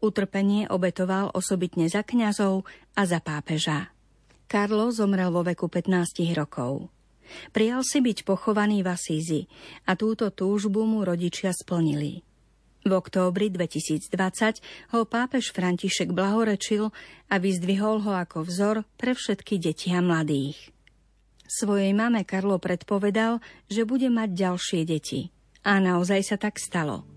Utrpenie 0.03 0.67
obetoval 0.67 1.31
osobitne 1.31 1.87
za 1.87 2.03
kňazov 2.03 2.67
a 2.93 3.01
za 3.07 3.23
pápeža. 3.23 3.95
Karlo 4.51 4.91
zomrel 4.91 5.31
vo 5.31 5.47
veku 5.47 5.71
15 5.71 6.27
rokov. 6.35 6.91
Prijal 7.55 7.87
si 7.87 8.03
byť 8.03 8.27
pochovaný 8.27 8.83
v 8.83 8.91
Asízi 8.91 9.41
a 9.87 9.95
túto 9.95 10.27
túžbu 10.27 10.83
mu 10.83 11.07
rodičia 11.07 11.55
splnili. 11.55 12.21
V 12.83 12.91
októbri 12.91 13.47
2020 13.47 14.11
ho 14.91 15.07
pápež 15.07 15.55
František 15.55 16.11
blahorečil 16.11 16.91
a 17.31 17.35
vyzdvihol 17.39 18.03
ho 18.03 18.11
ako 18.11 18.43
vzor 18.43 18.83
pre 18.99 19.15
všetky 19.15 19.55
deti 19.55 19.95
a 19.95 20.03
mladých. 20.03 20.72
Svojej 21.43 21.91
mame 21.91 22.23
Karlo 22.23 22.57
predpovedal, 22.57 23.43
že 23.67 23.83
bude 23.83 24.07
mať 24.09 24.29
ďalšie 24.33 24.81
deti. 24.87 25.29
A 25.63 25.79
naozaj 25.79 26.21
sa 26.23 26.35
tak 26.39 26.59
stalo. 26.59 27.07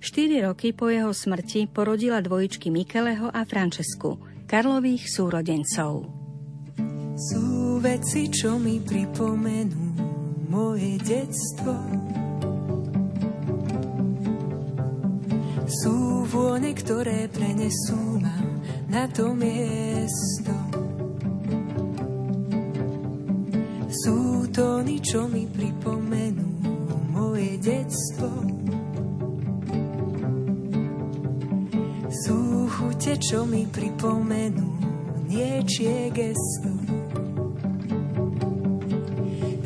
Štyri 0.00 0.40
roky 0.40 0.72
po 0.72 0.88
jeho 0.88 1.12
smrti 1.12 1.68
porodila 1.68 2.24
dvojičky 2.24 2.72
Mikeleho 2.72 3.28
a 3.28 3.44
Francesku, 3.44 4.16
Karlových 4.48 5.08
súrodencov. 5.08 6.08
Sú 7.16 7.80
veci, 7.80 8.28
čo 8.28 8.60
mi 8.60 8.80
pripomenú 8.80 9.84
moje 10.48 11.00
detstvo. 11.00 11.72
Sú 15.66 16.24
vône, 16.30 16.72
ktoré 16.72 17.28
prenesú 17.28 18.20
ma 18.20 18.36
na 18.88 19.08
to 19.10 19.34
miesto. 19.34 20.65
Tóny, 24.56 25.04
čo 25.04 25.28
mi 25.28 25.44
pripomenú 25.44 26.48
moje 27.12 27.60
detstvo. 27.60 28.32
Sú 32.24 32.64
chute, 32.72 33.20
čo 33.20 33.44
mi 33.44 33.68
pripomenú 33.68 34.64
niečie 35.28 36.08
gesto. 36.08 36.72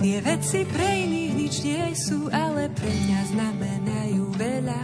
Tie 0.03 0.19
veci 0.27 0.67
pre 0.67 0.89
iných 1.07 1.33
nič 1.39 1.55
nie 1.63 1.87
sú, 1.95 2.27
ale 2.35 2.67
pre 2.75 2.91
mňa 2.91 3.21
znamenajú 3.31 4.25
veľa. 4.35 4.81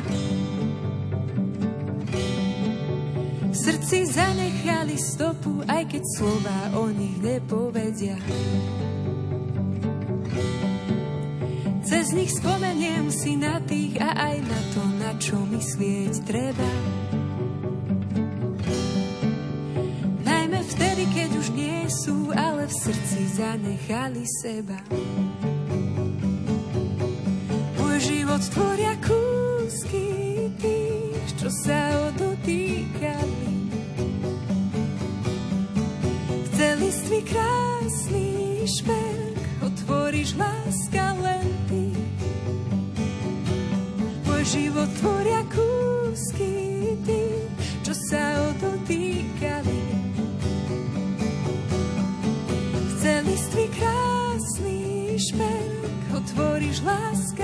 V 3.50 3.56
srdci 3.58 4.06
zanechali 4.06 4.94
stopu, 4.94 5.66
aj 5.66 5.82
keď 5.90 6.02
slova 6.14 6.78
o 6.78 6.86
nich 6.94 7.18
nepovedia. 7.18 8.14
Nich 12.16 12.32
spomeniem 12.32 13.12
si 13.12 13.36
na 13.36 13.60
tých 13.60 14.00
a 14.00 14.32
aj 14.32 14.36
na 14.40 14.60
to, 14.72 14.82
na 14.96 15.12
čo 15.20 15.36
myslieť 15.52 16.24
treba. 16.24 16.72
Najmä 20.24 20.60
vtedy, 20.64 21.04
keď 21.12 21.30
už 21.36 21.46
nie 21.52 21.84
sú, 21.92 22.32
ale 22.32 22.72
v 22.72 22.74
srdci 22.74 23.20
zanechali 23.36 24.24
seba. 24.40 24.80
Môj 27.76 27.96
život 28.00 28.40
tvoria 28.48 28.96
kúsky 29.04 30.08
tých, 30.56 31.28
čo 31.36 31.52
sa 31.52 32.10
odotýkali. 32.16 33.44
Chceli 36.48 36.88
ství 36.88 37.20
krásny 37.28 38.28
šperk, 38.64 39.40
otvoríš 39.68 40.32
láska 40.40 41.05
život 44.46 44.86
tvoria 45.02 45.42
kúsky 45.50 46.54
ty, 47.02 47.22
čo 47.82 47.90
sa 47.90 48.46
odotýkali. 48.54 49.82
Chceli 52.94 53.34
ství 53.34 53.66
krásny 53.74 54.78
šperk, 55.18 56.14
otvoríš 56.14 56.78
láska 56.86 57.35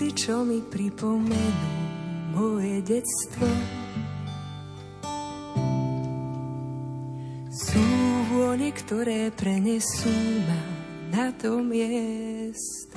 veci, 0.00 0.16
čo 0.16 0.48
mi 0.48 0.64
pripomenú 0.64 1.72
moje 2.32 2.80
detstvo. 2.80 3.44
Sú 7.52 7.84
vône, 8.32 8.72
ktoré 8.72 9.28
prenesú 9.36 10.08
ma 10.48 10.62
na 11.12 11.28
to 11.36 11.60
miesto. 11.60 12.96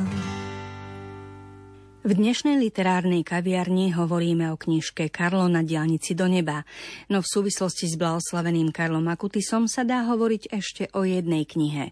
V 2.04 2.12
dnešnej 2.12 2.60
literárnej 2.60 3.24
kaviarni 3.24 3.96
hovoríme 3.96 4.52
o 4.52 4.60
knižke 4.60 5.08
Karlo 5.08 5.48
na 5.48 5.64
diálnici 5.64 6.16
do 6.16 6.28
neba, 6.32 6.64
no 7.12 7.20
v 7.20 7.28
súvislosti 7.28 7.88
s 7.92 8.00
blahoslaveným 8.00 8.72
Karlom 8.72 9.08
Akutisom 9.12 9.68
sa 9.68 9.84
dá 9.84 10.08
hovoriť 10.08 10.52
ešte 10.52 10.84
o 10.96 11.04
jednej 11.04 11.44
knihe. 11.48 11.92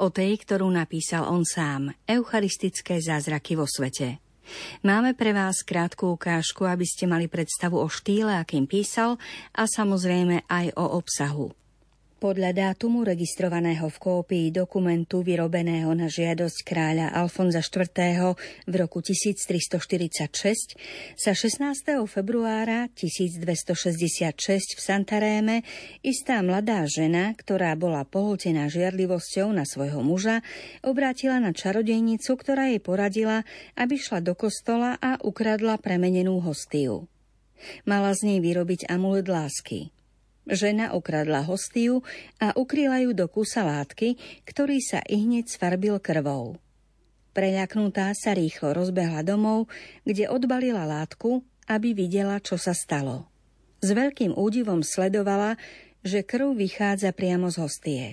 O 0.00 0.12
tej, 0.12 0.36
ktorú 0.40 0.68
napísal 0.68 1.28
on 1.28 1.48
sám, 1.48 1.92
Eucharistické 2.04 3.00
zázraky 3.00 3.56
vo 3.56 3.64
svete. 3.64 4.29
Máme 4.82 5.12
pre 5.12 5.30
vás 5.36 5.62
krátku 5.62 6.16
ukážku, 6.16 6.66
aby 6.66 6.88
ste 6.88 7.04
mali 7.06 7.28
predstavu 7.28 7.78
o 7.78 7.86
štýle, 7.86 8.34
akým 8.40 8.64
písal 8.64 9.20
a 9.52 9.68
samozrejme 9.68 10.48
aj 10.48 10.66
o 10.74 10.84
obsahu. 10.98 11.59
Podľa 12.20 12.52
dátumu 12.52 13.00
registrovaného 13.00 13.88
v 13.88 13.96
kópii 13.96 14.52
dokumentu 14.52 15.24
vyrobeného 15.24 15.88
na 15.96 16.04
žiadosť 16.04 16.68
kráľa 16.68 17.16
Alfonza 17.16 17.64
IV. 17.64 18.36
v 18.68 18.74
roku 18.76 19.00
1346 19.00 20.76
sa 21.16 21.32
16. 21.32 21.64
februára 22.04 22.92
1266 22.92 24.36
v 24.76 24.80
Santaréme 24.84 25.64
istá 26.04 26.44
mladá 26.44 26.84
žena, 26.84 27.32
ktorá 27.32 27.72
bola 27.72 28.04
pohltená 28.04 28.68
žiarlivosťou 28.68 29.56
na 29.56 29.64
svojho 29.64 30.04
muža, 30.04 30.44
obrátila 30.84 31.40
na 31.40 31.56
čarodejnicu, 31.56 32.36
ktorá 32.36 32.68
jej 32.68 32.84
poradila, 32.84 33.48
aby 33.80 33.96
šla 33.96 34.20
do 34.20 34.36
kostola 34.36 35.00
a 35.00 35.16
ukradla 35.24 35.80
premenenú 35.80 36.36
hostiu. 36.44 37.08
Mala 37.88 38.12
z 38.12 38.28
nej 38.28 38.44
vyrobiť 38.44 38.92
amulet 38.92 39.24
lásky– 39.24 39.88
Žena 40.50 40.98
ukradla 40.98 41.46
hostiu 41.46 42.02
a 42.42 42.50
ukryla 42.58 43.06
ju 43.06 43.14
do 43.14 43.30
kusa 43.30 43.62
látky, 43.62 44.18
ktorý 44.42 44.82
sa 44.82 44.98
i 45.06 45.22
hneď 45.22 45.46
sfarbil 45.46 46.02
krvou. 46.02 46.58
Preľaknutá 47.30 48.10
sa 48.18 48.34
rýchlo 48.34 48.74
rozbehla 48.74 49.22
domov, 49.22 49.70
kde 50.02 50.26
odbalila 50.26 50.82
látku, 50.82 51.46
aby 51.70 51.94
videla, 51.94 52.42
čo 52.42 52.58
sa 52.58 52.74
stalo. 52.74 53.30
S 53.78 53.94
veľkým 53.94 54.34
údivom 54.34 54.82
sledovala, 54.82 55.54
že 56.02 56.26
krv 56.26 56.58
vychádza 56.58 57.14
priamo 57.14 57.46
z 57.54 57.56
hostie. 57.62 58.04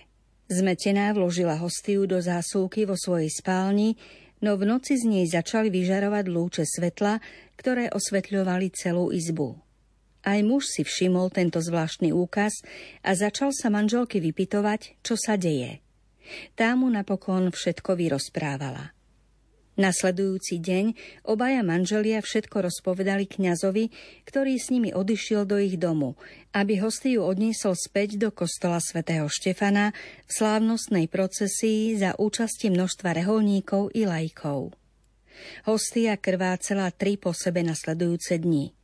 Zmetená 0.48 1.12
vložila 1.18 1.58
hostiu 1.58 2.06
do 2.06 2.22
zásuvky 2.22 2.86
vo 2.86 2.94
svojej 2.94 3.34
spálni, 3.34 3.98
no 4.46 4.56
v 4.56 4.70
noci 4.70 4.96
z 4.96 5.10
nej 5.10 5.26
začali 5.26 5.74
vyžarovať 5.74 6.26
lúče 6.30 6.64
svetla, 6.70 7.18
ktoré 7.58 7.90
osvetľovali 7.90 8.70
celú 8.72 9.10
izbu. 9.10 9.67
Aj 10.28 10.44
muž 10.44 10.68
si 10.68 10.84
všimol 10.84 11.32
tento 11.32 11.64
zvláštny 11.64 12.12
úkaz 12.12 12.60
a 13.00 13.16
začal 13.16 13.56
sa 13.56 13.72
manželky 13.72 14.20
vypitovať, 14.20 15.00
čo 15.00 15.16
sa 15.16 15.40
deje. 15.40 15.80
Tá 16.60 16.76
mu 16.76 16.92
napokon 16.92 17.48
všetko 17.56 17.96
vyrozprávala. 17.96 18.92
Nasledujúci 19.78 20.58
deň 20.58 20.86
obaja 21.30 21.62
manželia 21.62 22.18
všetko 22.20 22.66
rozpovedali 22.66 23.30
kňazovi, 23.30 23.94
ktorý 24.26 24.58
s 24.58 24.74
nimi 24.74 24.90
odišiel 24.90 25.46
do 25.46 25.62
ich 25.62 25.78
domu, 25.78 26.18
aby 26.50 26.82
hostiu 26.82 27.24
odniesol 27.24 27.78
späť 27.78 28.18
do 28.18 28.34
kostola 28.34 28.82
svätého 28.82 29.30
Štefana 29.30 29.94
v 30.26 30.32
slávnostnej 30.34 31.06
procesii 31.08 31.94
za 31.94 32.18
účasti 32.18 32.74
množstva 32.74 33.22
reholníkov 33.22 33.94
i 33.94 34.10
lajkov. 34.10 34.74
Hostia 35.70 36.18
krvácela 36.18 36.90
tri 36.90 37.22
po 37.22 37.30
sebe 37.30 37.62
nasledujúce 37.62 38.42
dni. 38.42 38.77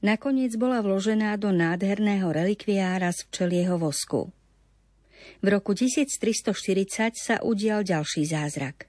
Nakoniec 0.00 0.54
bola 0.56 0.80
vložená 0.80 1.36
do 1.36 1.50
nádherného 1.50 2.30
relikviára 2.30 3.10
z 3.10 3.26
včelieho 3.28 3.78
vosku. 3.78 4.30
V 5.40 5.46
roku 5.48 5.72
1340 5.72 7.16
sa 7.16 7.36
udial 7.40 7.84
ďalší 7.84 8.28
zázrak. 8.28 8.88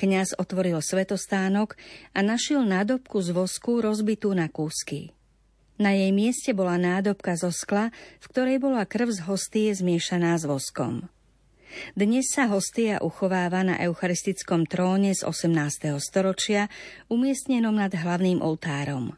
Kňaz 0.00 0.38
otvoril 0.40 0.80
svetostánok 0.80 1.76
a 2.16 2.24
našiel 2.24 2.64
nádobku 2.64 3.20
z 3.20 3.36
vosku 3.36 3.84
rozbitú 3.84 4.32
na 4.32 4.48
kúsky. 4.48 5.12
Na 5.78 5.94
jej 5.94 6.10
mieste 6.10 6.50
bola 6.56 6.74
nádobka 6.74 7.38
zo 7.38 7.54
skla, 7.54 7.94
v 8.18 8.26
ktorej 8.26 8.58
bola 8.58 8.82
krv 8.82 9.14
z 9.14 9.20
hostie 9.30 9.70
zmiešaná 9.70 10.34
s 10.34 10.48
voskom. 10.48 11.06
Dnes 11.94 12.32
sa 12.32 12.48
hostia 12.50 12.98
uchováva 12.98 13.60
na 13.62 13.76
eucharistickom 13.78 14.64
tróne 14.66 15.12
z 15.14 15.22
18. 15.22 16.00
storočia, 16.00 16.66
umiestnenom 17.12 17.76
nad 17.76 17.92
hlavným 17.92 18.40
oltárom. 18.40 19.14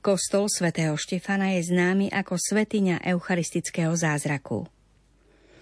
Kostol 0.00 0.46
svätého 0.50 0.94
Štefana 0.98 1.58
je 1.58 1.68
známy 1.70 2.10
ako 2.10 2.38
svetiňa 2.38 3.04
eucharistického 3.04 3.94
zázraku. 3.94 4.66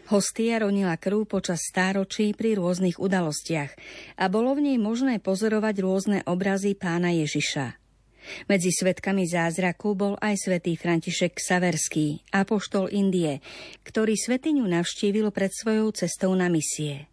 Hostia 0.06 0.62
ronila 0.62 0.94
krv 0.94 1.26
počas 1.26 1.66
stáročí 1.66 2.30
pri 2.30 2.54
rôznych 2.54 3.02
udalostiach 3.02 3.74
a 4.14 4.24
bolo 4.30 4.54
v 4.54 4.70
nej 4.70 4.78
možné 4.78 5.18
pozorovať 5.18 5.74
rôzne 5.82 6.18
obrazy 6.30 6.78
pána 6.78 7.10
Ježiša. 7.10 7.74
Medzi 8.46 8.70
svetkami 8.70 9.26
zázraku 9.26 9.94
bol 9.98 10.14
aj 10.18 10.46
svätý 10.46 10.74
František 10.78 11.38
Saverský, 11.38 12.22
apoštol 12.30 12.90
Indie, 12.90 13.42
ktorý 13.86 14.14
svetiňu 14.14 14.66
navštívil 14.66 15.30
pred 15.34 15.50
svojou 15.50 15.90
cestou 15.94 16.34
na 16.34 16.50
misie. 16.50 17.10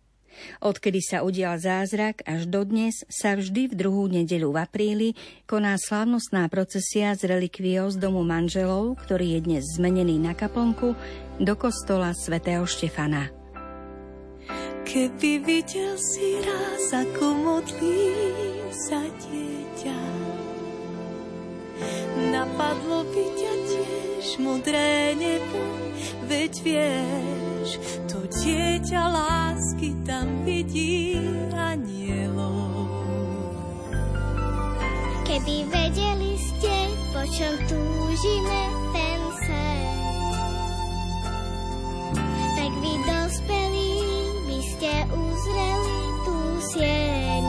Odkedy 0.62 1.00
sa 1.04 1.22
udial 1.22 1.60
zázrak 1.60 2.24
až 2.24 2.50
dodnes 2.50 3.06
sa 3.12 3.36
vždy 3.38 3.72
v 3.72 3.78
druhú 3.78 4.08
nedeľu 4.12 4.54
v 4.54 4.58
apríli 4.62 5.10
koná 5.46 5.76
slávnostná 5.78 6.48
procesia 6.50 7.14
z 7.14 7.30
relikviou 7.30 7.92
z 7.92 7.98
domu 8.00 8.26
manželov, 8.26 8.98
ktorý 9.04 9.38
je 9.38 9.40
dnes 9.44 9.64
zmenený 9.76 10.18
na 10.18 10.34
kaplnku, 10.34 10.96
do 11.42 11.54
kostola 11.58 12.14
svätého 12.14 12.64
Štefana. 12.64 13.34
Keby 14.84 15.42
videl 15.42 15.96
si 15.96 16.38
raz, 16.44 16.92
ako 16.92 17.26
modlí 17.34 18.12
sa 18.70 19.02
dieťa, 19.02 20.00
napadlo 22.30 23.08
by 23.08 23.26
ťa 23.34 23.54
tiež 23.64 24.28
modré 24.44 25.16
nebo, 25.16 25.62
veď 26.28 26.54
vieš, 26.62 27.43
to 28.12 28.28
dieťa 28.28 29.04
lásky 29.08 29.96
tam 30.04 30.44
vidí 30.44 31.16
anielov. 31.56 32.92
Keby 35.24 35.56
vedeli 35.72 36.36
ste, 36.36 36.76
po 37.16 37.24
čom 37.32 37.54
túžime 37.72 38.62
ten 38.92 39.22
sen, 39.48 39.84
tak 42.60 42.72
vy 42.84 42.94
dospelí 43.08 43.96
by 44.44 44.60
ste 44.76 44.92
uzreli 45.16 46.00
tú 46.28 46.38
sieň. 46.76 47.44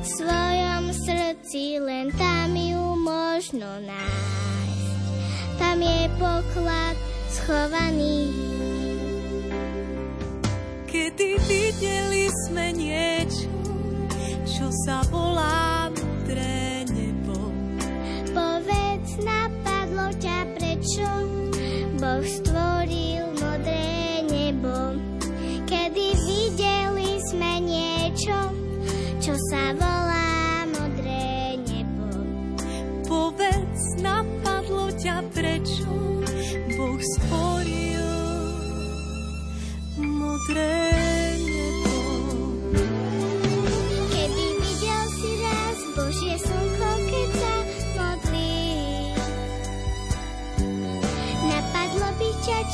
V 0.00 0.06
svojom 0.08 0.84
srdci 1.04 1.76
len 1.84 2.08
tam 2.16 2.56
ju 2.56 2.96
možno 2.96 3.68
nájsť. 3.84 4.96
Tam 5.60 5.78
je 5.84 6.02
poklad 6.16 6.96
schovaný 7.28 8.32
Kedy 11.28 11.44
videli 11.44 12.24
sme 12.48 12.72
niečo, 12.72 13.52
čo 14.48 14.72
sa 14.88 15.04
volá 15.12 15.92
mudré 15.92 16.88
nebo. 16.88 17.52
Povedz, 18.32 19.12
napadlo 19.20 20.08
ťa 20.16 20.48
prečo 20.56 21.04
Boh 22.00 22.24
stvoril 22.24 23.28
modré 23.44 24.24
nebo. 24.24 24.96
Kedy 25.68 26.16
videli 26.16 27.20
sme 27.28 27.60
niečo, 27.60 28.38
čo 29.20 29.36
sa 29.52 29.76
volá 29.76 30.64
modré 30.64 31.60
nebo. 31.60 32.08
Povedz, 33.04 34.00
napadlo 34.00 34.88
ťa 34.96 35.20
prečo 35.36 35.92
Boh 36.72 37.00
stvoril 37.20 38.08
modré 40.00 40.87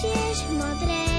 tiež 0.05 0.39
modré 0.61 1.14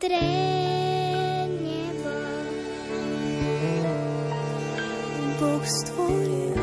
Modré 0.00 0.32
nebo. 1.60 2.12
Boh 5.36 5.60
stvoril. 5.60 6.56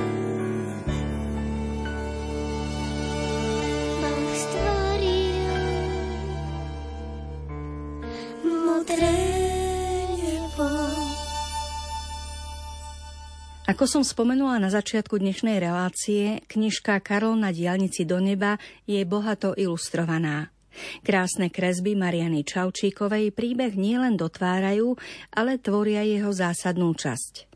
Ako 13.69 13.86
som 13.86 14.02
spomenula 14.02 14.58
na 14.58 14.73
začiatku 14.73 15.21
dnešnej 15.21 15.62
relácie, 15.62 16.41
knižka 16.50 16.97
Karol 17.06 17.38
na 17.38 17.54
diálnici 17.54 18.02
do 18.02 18.17
neba 18.17 18.58
je 18.89 18.97
bohato 19.06 19.54
ilustrovaná. 19.54 20.56
Krásne 21.01 21.51
kresby 21.53 21.97
Mariany 21.97 22.45
Čaučíkovej 22.45 23.33
príbeh 23.33 23.73
nielen 23.73 24.15
dotvárajú, 24.15 24.97
ale 25.33 25.61
tvoria 25.61 26.03
jeho 26.05 26.29
zásadnú 26.33 26.93
časť. 26.93 27.47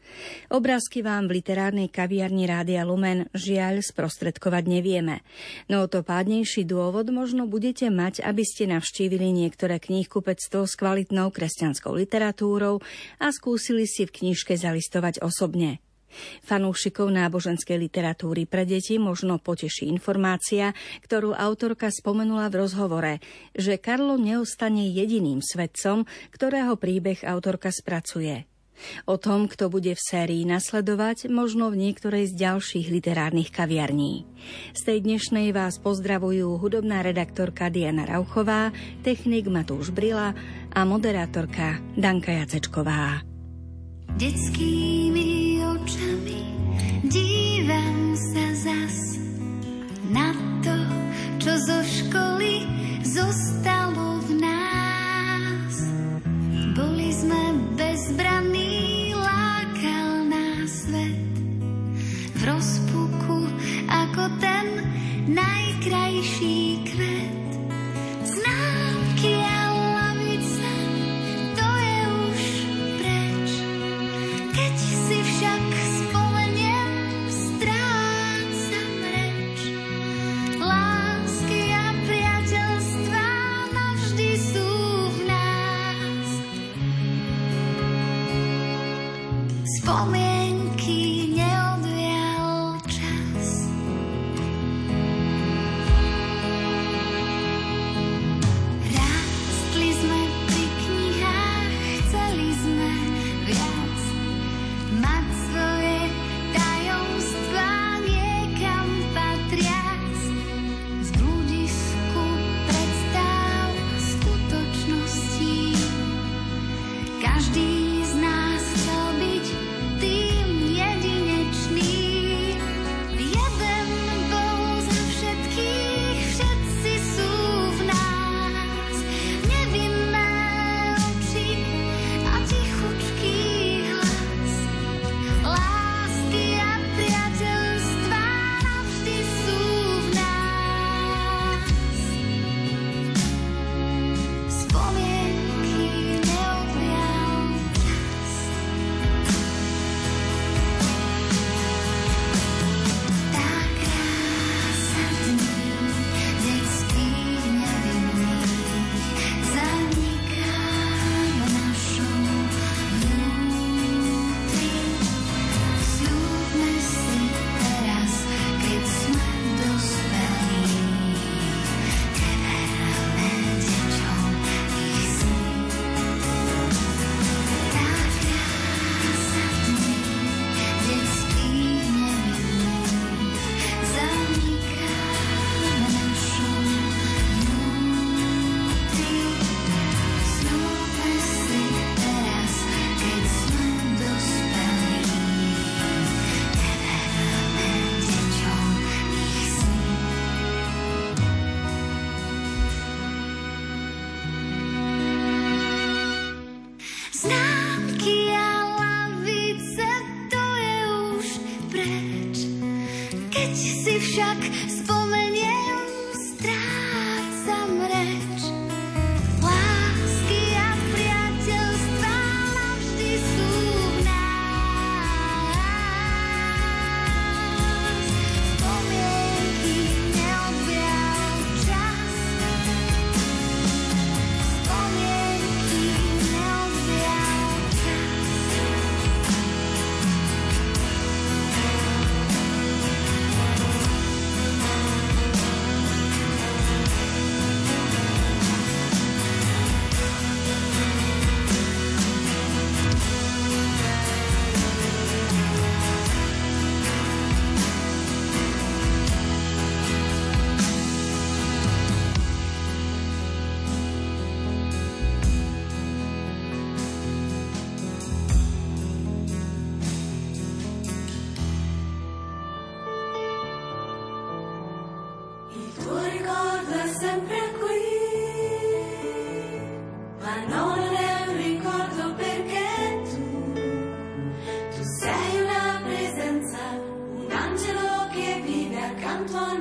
Obrázky 0.51 0.99
vám 0.99 1.31
v 1.31 1.39
literárnej 1.39 1.87
kaviarni 1.87 2.43
Rádia 2.43 2.83
Lumen 2.83 3.31
žiaľ 3.31 3.79
sprostredkovať 3.79 4.63
nevieme, 4.67 5.23
no 5.71 5.87
o 5.87 5.87
to 5.87 6.03
pádnejší 6.03 6.67
dôvod 6.67 7.07
možno 7.15 7.47
budete 7.47 7.87
mať, 7.87 8.19
aby 8.19 8.43
ste 8.43 8.67
navštívili 8.67 9.31
niektoré 9.31 9.79
knihkupectvo 9.79 10.67
s 10.67 10.73
kvalitnou 10.75 11.31
kresťanskou 11.31 11.95
literatúrou 11.95 12.83
a 13.23 13.27
skúsili 13.31 13.87
si 13.87 14.03
v 14.03 14.11
knižke 14.11 14.59
zalistovať 14.59 15.23
osobne. 15.23 15.79
Fanúšikov 16.45 17.09
náboženskej 17.09 17.77
literatúry 17.79 18.45
pre 18.45 18.67
deti 18.67 19.01
možno 19.01 19.39
poteší 19.39 19.89
informácia, 19.89 20.75
ktorú 21.03 21.33
autorka 21.35 21.89
spomenula 21.89 22.51
v 22.51 22.59
rozhovore, 22.67 23.13
že 23.55 23.81
Karlo 23.81 24.19
neostane 24.19 24.91
jediným 24.91 25.39
svedcom, 25.43 26.05
ktorého 26.31 26.77
príbeh 26.77 27.23
autorka 27.27 27.71
spracuje. 27.73 28.51
O 29.05 29.17
tom, 29.17 29.45
kto 29.45 29.69
bude 29.69 29.93
v 29.93 30.01
sérii 30.01 30.43
nasledovať, 30.43 31.29
možno 31.29 31.69
v 31.69 31.89
niektorej 31.89 32.33
z 32.33 32.33
ďalších 32.33 32.87
literárnych 32.89 33.53
kaviarní. 33.53 34.25
Z 34.73 34.81
tej 34.89 35.05
dnešnej 35.05 35.53
vás 35.53 35.77
pozdravujú 35.77 36.57
hudobná 36.57 37.05
redaktorka 37.05 37.69
Diana 37.69 38.09
Rauchová, 38.09 38.73
technik 39.05 39.47
Matúš 39.47 39.93
Brila 39.93 40.33
a 40.73 40.81
moderátorka 40.81 41.77
Danka 41.93 42.33
Jacečková. 42.33 43.21
Detskými 44.17 45.50
očami 45.81 46.45
dívam 47.01 48.13
sa 48.13 48.45
zas 48.53 49.17
na 50.13 50.29
to, 50.61 50.77
čo 51.41 51.57
zo 51.57 51.79
školy 51.81 52.69
zostalo 53.01 54.21
v 54.29 54.45
nás. 54.45 55.73
Boli 56.77 57.09
sme 57.09 57.57
bezbranní, 57.73 59.17
lákal 59.17 60.29
nás 60.29 60.85
svet 60.85 61.17
v 62.37 62.41
rozpuku 62.45 63.49
ako 63.89 64.23
ten 64.37 64.67
najkrajší 65.33 66.70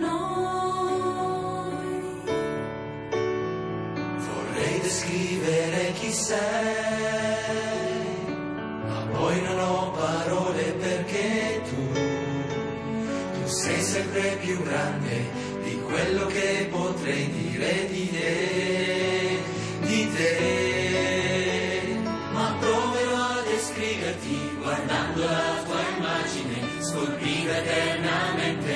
noi. 0.00 1.90
Vorrei 4.16 4.80
descrivere 4.80 5.92
chi 5.92 6.12
sei, 6.12 6.36
ma 8.86 9.06
poi 9.12 9.42
non 9.42 9.58
ho 9.58 9.90
parole 9.92 10.62
perché 10.72 11.62
tu, 11.68 11.92
tu 13.34 13.46
sei 13.46 13.80
sempre 13.82 14.38
più 14.40 14.62
grande 14.62 15.48
di 15.62 15.80
quello 15.82 16.26
che 16.26 16.68
potrei 16.70 17.30
dire 17.30 17.86
di 17.88 18.10
te, 18.10 19.38
di 19.80 20.10
te. 20.14 21.98
Ma 22.32 22.56
proverò 22.58 23.16
a 23.16 23.42
descriverti 23.48 24.56
guardando 24.60 25.20
la 25.24 25.62
tua 25.64 25.80
immagine, 25.96 26.82
scolpita 26.82 27.56
eternamente 27.58 28.69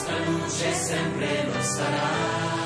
stranu, 0.00 0.40
že 0.48 0.74
jsem 0.74 1.12
pleno 1.12 1.62
stará. 1.62 2.59